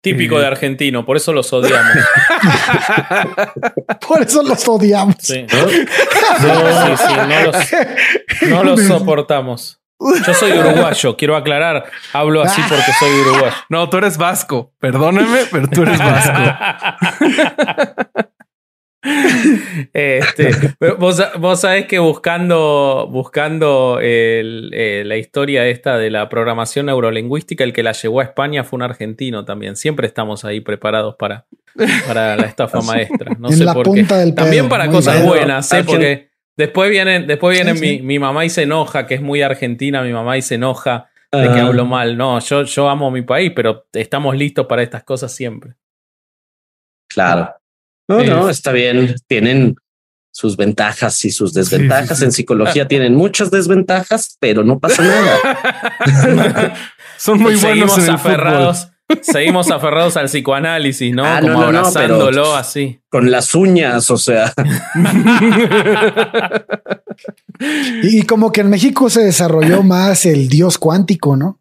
[0.00, 1.90] Típico de argentino, por eso los odiamos.
[4.06, 5.16] por eso los odiamos.
[8.48, 8.62] ¿No?
[8.62, 9.75] los, soportamos.
[9.98, 13.54] Yo soy uruguayo, quiero aclarar, hablo así porque soy uruguayo.
[13.70, 16.32] No, tú eres vasco, perdóneme, pero tú eres vasco.
[19.92, 20.50] Este,
[20.98, 27.72] vos, vos sabés que buscando, buscando eh, la historia esta de la programación neurolingüística, el
[27.72, 29.76] que la llevó a España fue un argentino también.
[29.76, 31.46] Siempre estamos ahí preparados para,
[32.06, 33.36] para la estafa maestra.
[33.38, 34.04] No sé por qué.
[34.34, 35.84] También para cosas buenas, ¿eh?
[35.84, 36.25] porque
[36.56, 40.12] después vienen, después vienen mi, mi, mamá y se enoja, que es muy argentina, mi
[40.12, 41.66] mamá y se enoja de que ah.
[41.66, 42.16] hablo mal.
[42.16, 45.74] No, yo, yo amo mi país, pero estamos listos para estas cosas siempre.
[47.08, 47.54] Claro.
[48.08, 49.14] No, no, está bien.
[49.26, 49.76] Tienen
[50.30, 52.22] sus ventajas y sus desventajas.
[52.22, 56.74] En psicología tienen muchas desventajas, pero no pasa nada.
[57.16, 58.88] Son muy buenos aferrados.
[59.22, 61.24] Seguimos aferrados al psicoanálisis, ¿no?
[61.24, 63.00] Ah, como abrazándolo así.
[63.08, 64.52] Con las uñas, o sea.
[68.02, 71.60] y como que en México se desarrolló más el dios cuántico, ¿no?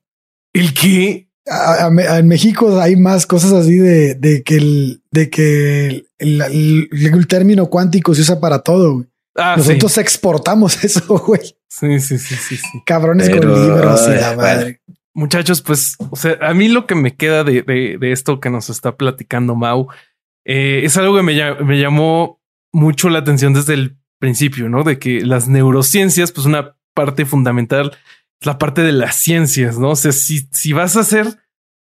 [0.53, 1.25] ¿El qué?
[1.47, 8.15] en México hay más cosas así de, de que el, de que el, término cuántico
[8.15, 9.05] se usa para todo.
[9.35, 11.41] Ah, Nosotros exportamos eso, güey.
[11.67, 12.81] Sí, sí, sí, sí, sí.
[12.85, 14.81] Cabrones con libros y la madre.
[15.15, 18.69] Muchachos, pues, o sea, a mí lo que me queda de, de, esto que nos
[18.69, 19.87] está platicando Mau
[20.43, 21.35] eh, es algo que me,
[21.79, 22.41] llamó
[22.73, 24.83] mucho la atención desde el principio, ¿no?
[24.83, 27.97] De que las neurociencias, pues una parte fundamental
[28.41, 29.91] la parte de las ciencias, ¿no?
[29.91, 31.25] O sea, si, si vas a hacer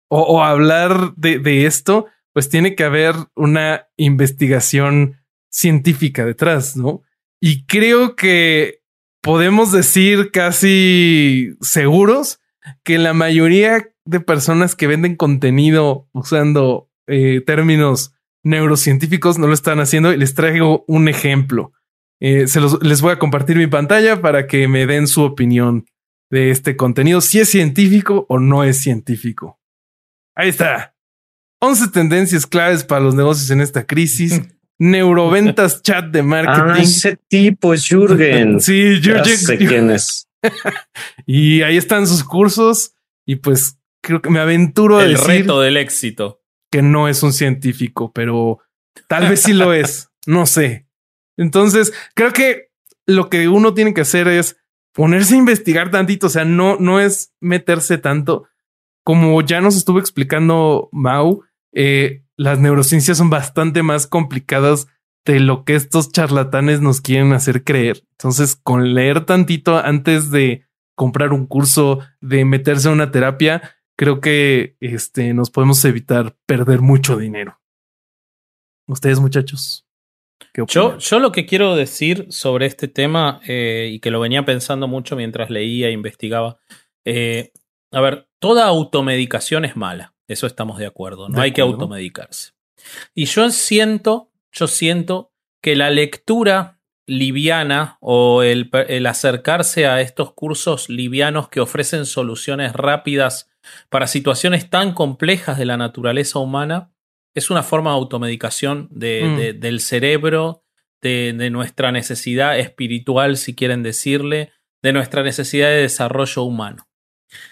[0.07, 5.19] o, hablar de, de, esto, pues tiene que haber una investigación
[5.49, 7.01] científica detrás, ¿no?
[7.41, 8.83] Y creo que
[9.21, 12.39] podemos decir casi seguros
[12.83, 18.13] que la mayoría de personas que venden contenido usando eh, términos
[18.43, 21.73] neurocientíficos no lo están haciendo y les traigo un ejemplo.
[22.19, 25.85] Eh, se los, les voy a compartir mi pantalla para que me den su opinión
[26.29, 29.59] de este contenido, si es científico o no es científico.
[30.35, 30.95] Ahí está.
[31.59, 34.41] 11 tendencias claves para los negocios en esta crisis.
[34.77, 36.81] Neuroventas chat de marketing.
[36.81, 38.59] Ah, ese tipo es Jürgen.
[38.59, 39.37] sí, Jürgen.
[39.37, 40.24] sé quién es.
[41.25, 42.93] y ahí están sus cursos.
[43.25, 46.41] Y pues creo que me aventuro a El decir reto del éxito.
[46.71, 48.59] que no es un científico, pero
[49.07, 50.09] tal vez sí lo es.
[50.27, 50.87] No sé.
[51.37, 52.71] Entonces, creo que
[53.05, 54.57] lo que uno tiene que hacer es
[54.91, 56.25] ponerse a investigar tantito.
[56.25, 58.47] O sea, no, no es meterse tanto.
[59.03, 61.43] Como ya nos estuvo explicando Mau,
[61.73, 64.87] eh, las neurociencias son bastante más complicadas
[65.25, 68.03] de lo que estos charlatanes nos quieren hacer creer.
[68.11, 70.65] Entonces, con leer tantito antes de
[70.95, 76.81] comprar un curso, de meterse a una terapia, creo que este, nos podemos evitar perder
[76.81, 77.59] mucho dinero.
[78.87, 79.85] Ustedes, muchachos.
[80.53, 84.45] ¿qué Yo, yo lo que quiero decir sobre este tema, eh, y que lo venía
[84.45, 86.57] pensando mucho mientras leía e investigaba,
[87.03, 87.51] eh,
[87.91, 92.51] a ver, toda automedicación es mala, eso estamos de acuerdo, no De hay que automedicarse.
[93.13, 95.31] Y yo siento, yo siento
[95.61, 102.73] que la lectura liviana o el, el acercarse a estos cursos livianos que ofrecen soluciones
[102.73, 103.49] rápidas
[103.89, 106.91] para situaciones tan complejas de la naturaleza humana
[107.35, 109.37] es una forma de automedicación de- Mm.
[109.37, 110.63] de- del cerebro,
[111.01, 114.51] de, de nuestra necesidad espiritual, si quieren decirle,
[114.81, 116.87] de nuestra necesidad de desarrollo humano.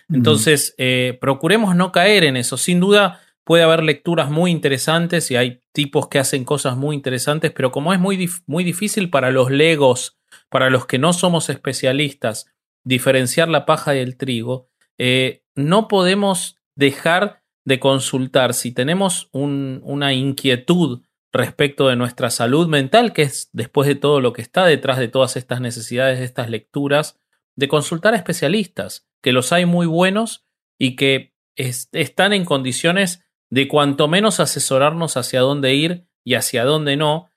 [0.09, 2.57] Entonces, eh, procuremos no caer en eso.
[2.57, 7.51] Sin duda, puede haber lecturas muy interesantes y hay tipos que hacen cosas muy interesantes,
[7.51, 10.17] pero como es muy, muy difícil para los legos,
[10.49, 12.45] para los que no somos especialistas,
[12.85, 20.13] diferenciar la paja del trigo, eh, no podemos dejar de consultar si tenemos un- una
[20.13, 21.01] inquietud
[21.31, 25.07] respecto de nuestra salud mental, que es después de todo lo que está detrás de
[25.07, 27.19] todas estas necesidades, de estas lecturas,
[27.55, 30.45] de consultar a especialistas, que los hay muy buenos
[30.79, 36.65] y que es- están en condiciones de cuanto menos asesorarnos hacia dónde ir y hacia
[36.65, 37.29] dónde no,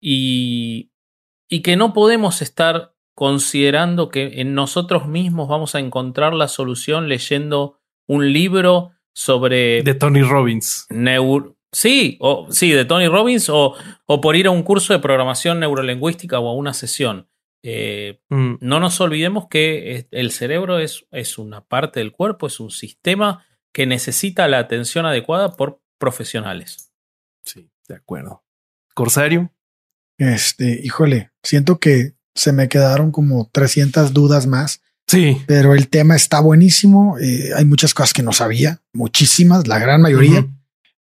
[0.00, 0.92] y,
[1.46, 7.06] y que no podemos estar considerando que en nosotros mismos vamos a encontrar la solución
[7.10, 10.86] leyendo un libro sobre De Tony Robbins.
[10.88, 13.74] Neur sí, o, sí, de Tony Robbins o,
[14.06, 17.28] o por ir a un curso de programación neurolingüística o a una sesión.
[17.62, 22.46] Eh, Mm, no nos olvidemos que eh, el cerebro es, es una parte del cuerpo,
[22.46, 23.44] es un sistema
[23.78, 26.90] que necesita la atención adecuada por profesionales.
[27.44, 28.42] sí, de acuerdo.
[28.92, 29.52] Corsario.
[30.18, 35.40] Este, híjole, siento que se me quedaron como 300 dudas más, Sí.
[35.46, 37.18] pero el tema está buenísimo.
[37.20, 40.44] eh, hay muchas cosas que no sabía, muchísimas, la gran mayoría.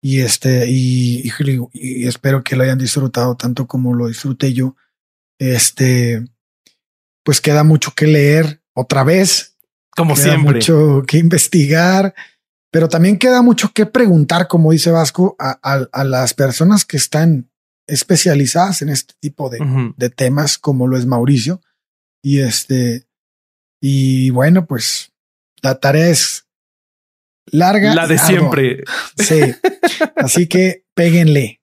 [0.03, 4.77] Y este, y, híjole, y espero que lo hayan disfrutado tanto como lo disfruté yo.
[5.39, 6.23] Este,
[7.25, 9.57] pues queda mucho que leer otra vez,
[9.97, 10.57] Como queda siempre.
[10.57, 12.15] mucho que investigar,
[12.77, 16.99] pero también queda mucho que preguntar, como dice Vasco, a, a- a las personas que
[16.99, 17.49] están
[17.89, 19.61] especializadas en este tipo de,
[19.97, 21.63] de temas, como lo es Mauricio.
[22.23, 23.07] Y este,
[23.81, 25.11] y bueno, pues
[25.63, 26.47] la tarea es
[27.51, 27.95] larga.
[27.95, 28.85] La de siempre.
[29.17, 29.41] Sí.
[30.17, 31.63] Así que péguenle.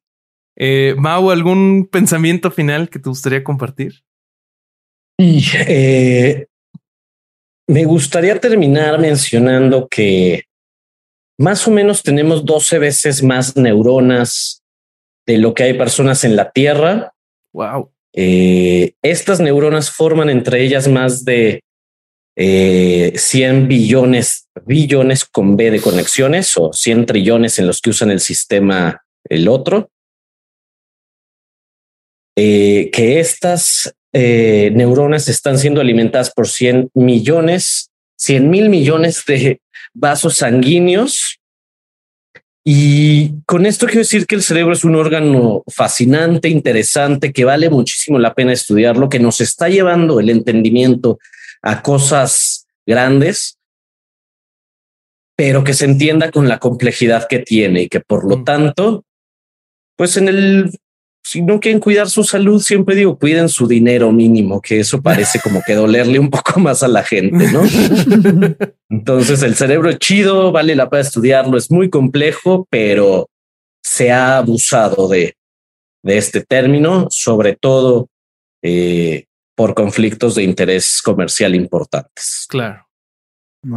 [0.58, 4.04] Eh, Mau, ¿algún pensamiento final que te gustaría compartir?
[5.20, 6.48] Y eh,
[7.70, 10.46] me gustaría terminar mencionando que
[11.38, 14.64] más o menos tenemos 12 veces más neuronas
[15.26, 17.14] de lo que hay personas en la Tierra.
[17.54, 17.92] Wow.
[18.14, 21.64] Eh, estas neuronas forman entre ellas más de
[22.36, 28.12] eh, 100 billones, billones con B de conexiones o 100 trillones en los que usan
[28.12, 29.90] el sistema el otro.
[32.36, 39.60] Eh, que estas eh, neuronas están siendo alimentadas por 100 millones, 100 mil millones de
[39.94, 41.40] vasos sanguíneos.
[42.66, 47.70] Y con esto quiero decir que el cerebro es un órgano fascinante, interesante, que vale
[47.70, 51.20] muchísimo la pena estudiarlo, que nos está llevando el entendimiento
[51.62, 53.58] a cosas grandes,
[55.36, 58.44] pero que se entienda con la complejidad que tiene y que por lo Mm.
[58.46, 59.06] tanto,
[59.98, 60.72] pues en el,
[61.24, 65.40] si no quieren cuidar su salud, siempre digo, cuiden su dinero mínimo, que eso parece
[65.40, 67.64] como que dolerle un poco más a la gente, ¿no?
[68.90, 73.30] Entonces el cerebro es chido, vale la pena estudiarlo, es muy complejo, pero
[73.82, 75.36] se ha abusado de,
[76.04, 78.10] de este término, sobre todo
[78.62, 82.46] eh, por conflictos de interés comercial importantes.
[82.50, 82.86] Claro.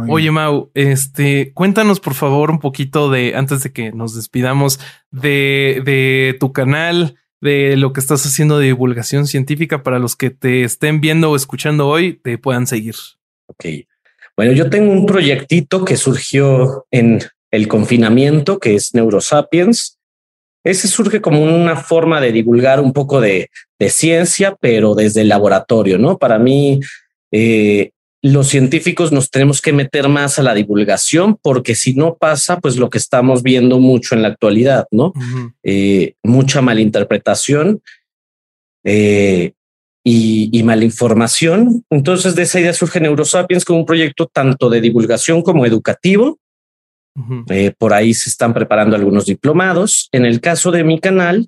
[0.09, 4.81] Oye, Mau, este, cuéntanos por favor un poquito de, antes de que nos despidamos,
[5.11, 10.29] de, de tu canal, de lo que estás haciendo de divulgación científica para los que
[10.29, 12.95] te estén viendo o escuchando hoy, te puedan seguir.
[13.47, 13.65] Ok.
[14.35, 17.19] Bueno, yo tengo un proyectito que surgió en
[17.51, 19.97] el confinamiento, que es Neurosapiens.
[20.63, 25.29] Ese surge como una forma de divulgar un poco de, de ciencia, pero desde el
[25.29, 26.17] laboratorio, ¿no?
[26.17, 26.79] Para mí,
[27.31, 27.91] eh,
[28.31, 32.77] los científicos nos tenemos que meter más a la divulgación porque si no pasa, pues
[32.77, 35.13] lo que estamos viendo mucho en la actualidad, ¿no?
[35.63, 37.81] Eh, mucha malinterpretación
[38.83, 39.53] eh,
[40.03, 41.85] y, y malinformación.
[41.89, 46.39] Entonces de esa idea surge Neurosapiens como un proyecto tanto de divulgación como educativo.
[47.49, 50.09] Eh, por ahí se están preparando algunos diplomados.
[50.11, 51.47] En el caso de mi canal,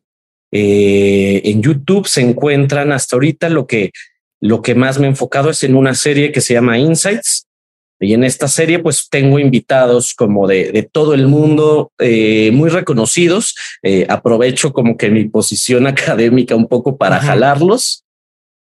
[0.52, 3.92] en YouTube se encuentran hasta ahorita lo que
[4.42, 7.46] lo que más me he enfocado es en una serie que se llama Insights.
[8.02, 12.70] Y en esta serie, pues tengo invitados como de, de todo el mundo, eh, muy
[12.70, 13.56] reconocidos.
[13.84, 18.06] Eh, aprovecho como que mi posición académica un poco para jalarlos.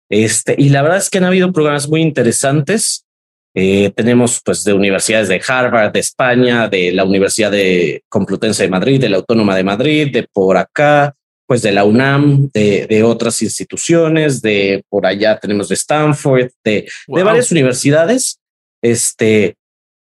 [0.09, 3.05] Este, y la verdad es que han habido programas muy interesantes.
[3.53, 8.69] Eh, tenemos pues de universidades de Harvard, de España, de la Universidad de Complutense de
[8.69, 11.15] Madrid, de la Autónoma de Madrid, de por acá,
[11.47, 16.87] pues de la UNAM, de, de, otras instituciones, de por allá tenemos de Stanford, de,
[17.07, 18.39] de varias universidades,
[18.83, 19.55] este,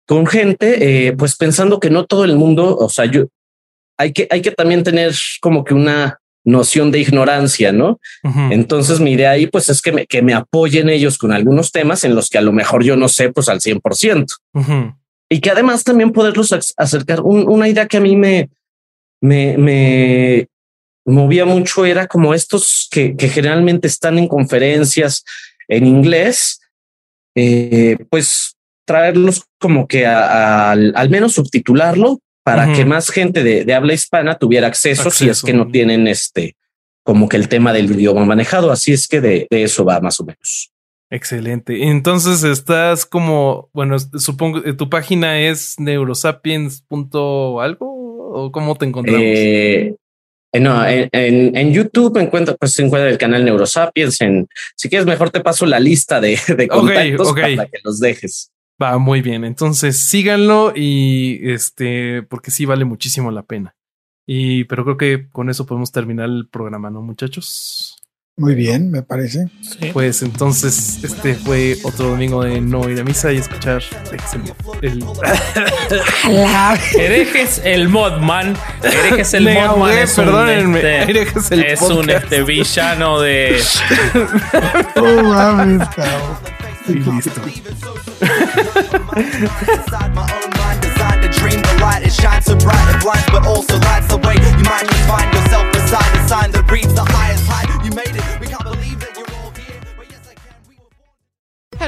[0.08, 3.28] con gente, eh, pues pensando que no todo el mundo, o sea, yo,
[3.96, 8.00] hay que, hay que también tener como que una noción de ignorancia, ¿no?
[8.24, 8.54] Uh -huh.
[8.54, 12.04] Entonces mi idea ahí pues es que me, que me apoyen ellos con algunos temas
[12.04, 14.26] en los que a lo mejor yo no sé pues al 100%.
[14.54, 14.96] Uh -huh.
[15.30, 17.22] Y que además también poderlos acercar.
[17.22, 18.50] Un, una idea que a mí me,
[19.22, 20.48] me, me
[21.10, 25.24] movía mucho era como estos que, que generalmente están en conferencias
[25.68, 26.62] en inglés,
[27.36, 28.56] eh, pues
[28.86, 32.76] traerlos como que a, a, al, al menos subtitularlo para uh -huh.
[32.76, 36.08] que más gente de, de, habla hispana tuviera acceso, acceso, si es que no tienen
[36.08, 36.56] este
[37.04, 38.72] como que el tema del idioma manejado.
[38.72, 40.72] Así es que de, de eso va más o menos.
[41.10, 41.88] Excelente.
[41.88, 46.84] Entonces estás como, bueno, supongo que tu página es neurosapiens.
[46.92, 48.00] algo
[48.32, 49.24] o cómo te encontramos?
[49.24, 49.96] Eh,
[50.54, 54.20] no, en, en, en, YouTube encuentra, pues se encuentra el canal Neurosapiens.
[54.22, 57.56] En, si quieres, mejor te paso la lista de, de contactos okay, okay.
[57.56, 58.52] para que los dejes.
[58.82, 59.44] Va muy bien.
[59.44, 63.76] Entonces síganlo y este, porque sí vale muchísimo la pena.
[64.26, 67.89] Y pero creo que con eso podemos terminar el programa, ¿no, muchachos?
[68.40, 69.48] Muy bien, me parece.
[69.62, 69.90] Sí.
[69.92, 73.84] Pues entonces este fue otro domingo de no ir a misa y escuchar
[74.82, 75.04] el,
[76.98, 78.56] herejes el modman.
[78.82, 80.70] Herejes el modman es perdónenme.
[80.70, 82.24] un, este, Herejes el es un podcast.
[82.24, 83.62] este villano de
[84.96, 86.38] Oh, mames, cabrón.
[86.88, 87.42] Y listo.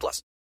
[0.00, 0.22] plus.